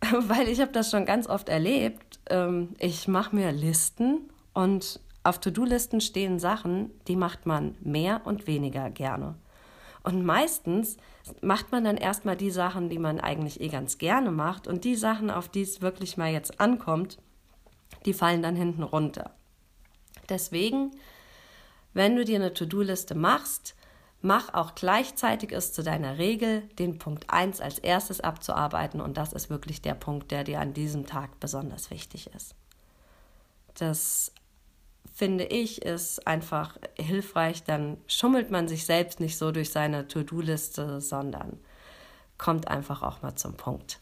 Weil 0.10 0.48
ich 0.48 0.60
habe 0.60 0.72
das 0.72 0.90
schon 0.90 1.06
ganz 1.06 1.26
oft 1.26 1.48
erlebt. 1.48 2.20
Ähm, 2.28 2.74
ich 2.78 3.08
mache 3.08 3.34
mir 3.34 3.50
Listen 3.50 4.30
und 4.52 5.00
auf 5.24 5.40
To-Do-Listen 5.40 6.00
stehen 6.00 6.38
Sachen, 6.38 6.90
die 7.08 7.16
macht 7.16 7.46
man 7.46 7.74
mehr 7.80 8.20
und 8.24 8.46
weniger 8.46 8.90
gerne. 8.90 9.34
Und 10.06 10.24
meistens 10.24 10.98
macht 11.40 11.72
man 11.72 11.82
dann 11.82 11.96
erstmal 11.96 12.36
die 12.36 12.52
Sachen, 12.52 12.88
die 12.88 13.00
man 13.00 13.18
eigentlich 13.18 13.60
eh 13.60 13.66
ganz 13.66 13.98
gerne 13.98 14.30
macht 14.30 14.68
und 14.68 14.84
die 14.84 14.94
Sachen, 14.94 15.32
auf 15.32 15.48
die 15.48 15.62
es 15.62 15.82
wirklich 15.82 16.16
mal 16.16 16.30
jetzt 16.30 16.60
ankommt, 16.60 17.18
die 18.04 18.14
fallen 18.14 18.40
dann 18.40 18.54
hinten 18.54 18.84
runter. 18.84 19.32
Deswegen, 20.28 20.92
wenn 21.92 22.14
du 22.14 22.24
dir 22.24 22.36
eine 22.36 22.54
To-Do-Liste 22.54 23.16
machst, 23.16 23.74
mach 24.22 24.54
auch 24.54 24.76
gleichzeitig 24.76 25.50
es 25.50 25.72
zu 25.72 25.82
deiner 25.82 26.18
Regel, 26.18 26.62
den 26.78 26.98
Punkt 26.98 27.28
1 27.28 27.60
als 27.60 27.80
erstes 27.80 28.20
abzuarbeiten 28.20 29.00
und 29.00 29.16
das 29.16 29.32
ist 29.32 29.50
wirklich 29.50 29.82
der 29.82 29.94
Punkt, 29.94 30.30
der 30.30 30.44
dir 30.44 30.60
an 30.60 30.72
diesem 30.72 31.06
Tag 31.06 31.40
besonders 31.40 31.90
wichtig 31.90 32.30
ist. 32.32 32.54
Das 33.74 34.30
finde 35.12 35.44
ich 35.44 35.82
ist 35.82 36.26
einfach 36.26 36.76
hilfreich, 36.98 37.64
dann 37.64 37.98
schummelt 38.06 38.50
man 38.50 38.68
sich 38.68 38.84
selbst 38.86 39.20
nicht 39.20 39.38
so 39.38 39.52
durch 39.52 39.70
seine 39.70 40.08
To-Do-Liste, 40.08 41.00
sondern 41.00 41.58
kommt 42.38 42.68
einfach 42.68 43.02
auch 43.02 43.22
mal 43.22 43.34
zum 43.34 43.54
Punkt. 43.54 44.00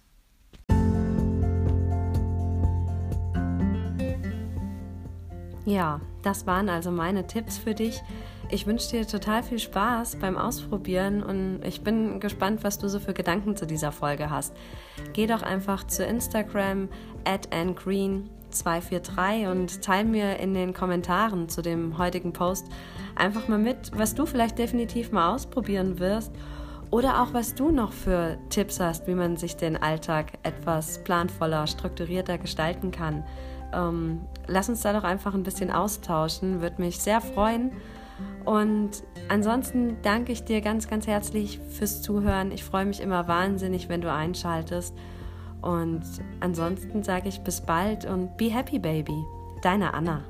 Ja, 5.67 6.01
das 6.23 6.47
waren 6.47 6.69
also 6.69 6.91
meine 6.91 7.27
Tipps 7.27 7.57
für 7.57 7.75
dich. 7.75 8.03
Ich 8.51 8.67
wünsche 8.67 8.91
dir 8.91 9.07
total 9.07 9.43
viel 9.43 9.59
Spaß 9.59 10.17
beim 10.17 10.37
Ausprobieren 10.37 11.23
und 11.23 11.63
ich 11.65 11.81
bin 11.81 12.21
gespannt, 12.21 12.63
was 12.63 12.79
du 12.79 12.89
so 12.89 13.01
für 13.01 13.15
Gedanken 13.15 13.57
zu 13.57 13.67
dieser 13.67 13.91
Folge 13.91 14.29
hast. 14.29 14.55
Geh 15.15 15.27
doch 15.27 15.43
einfach 15.43 15.87
zu 15.87 16.05
Instagram 16.05 16.91
at 17.25 17.49
angreen243 18.55 19.51
und 19.51 19.83
teile 19.83 20.09
mir 20.09 20.39
in 20.39 20.55
den 20.55 20.73
Kommentaren 20.75 21.49
zu 21.49 21.63
dem 21.63 21.99
heutigen 21.99 22.33
Post 22.33 22.67
einfach 23.17 23.49
mal 23.49 23.59
mit, 23.59 23.91
was 23.95 24.15
du 24.15 24.27
vielleicht 24.27 24.59
definitiv 24.59 25.13
mal 25.13 25.35
ausprobieren 25.35 25.99
wirst 25.99 26.33
oder 26.91 27.23
auch 27.23 27.35
was 27.35 27.55
du 27.55 27.71
noch 27.71 27.93
für 27.93 28.39
Tipps 28.51 28.79
hast, 28.79 29.07
wie 29.09 29.15
man 29.15 29.37
sich 29.37 29.57
den 29.57 29.77
Alltag 29.77 30.33
etwas 30.43 31.03
planvoller, 31.03 31.67
strukturierter 31.67 32.39
gestalten 32.39 32.91
kann. 32.91 33.25
Ähm, 33.73 34.21
lass 34.47 34.69
uns 34.69 34.83
da 34.83 34.93
doch 34.93 35.05
einfach 35.05 35.35
ein 35.35 35.43
bisschen 35.43 35.71
austauschen, 35.71 36.61
würde 36.61 36.81
mich 36.81 37.01
sehr 37.01 37.21
freuen. 37.21 37.73
Und 38.45 39.03
ansonsten 39.29 39.97
danke 40.03 40.31
ich 40.31 40.45
dir 40.45 40.61
ganz, 40.61 40.89
ganz 40.89 41.07
herzlich 41.07 41.59
fürs 41.59 42.03
Zuhören. 42.03 42.53
Ich 42.53 42.63
freue 42.63 42.85
mich 42.85 43.01
immer 43.01 43.27
wahnsinnig, 43.27 43.89
wenn 43.89 44.01
du 44.01 44.13
einschaltest. 44.13 44.95
Und 45.65 46.03
ansonsten 46.41 47.03
sage 47.03 47.31
ich 47.31 47.41
bis 47.41 47.63
bald 47.63 48.05
und 48.05 48.37
be 48.37 48.51
happy, 48.51 48.79
baby. 48.79 49.25
Deine 49.63 49.95
Anna. 49.95 50.23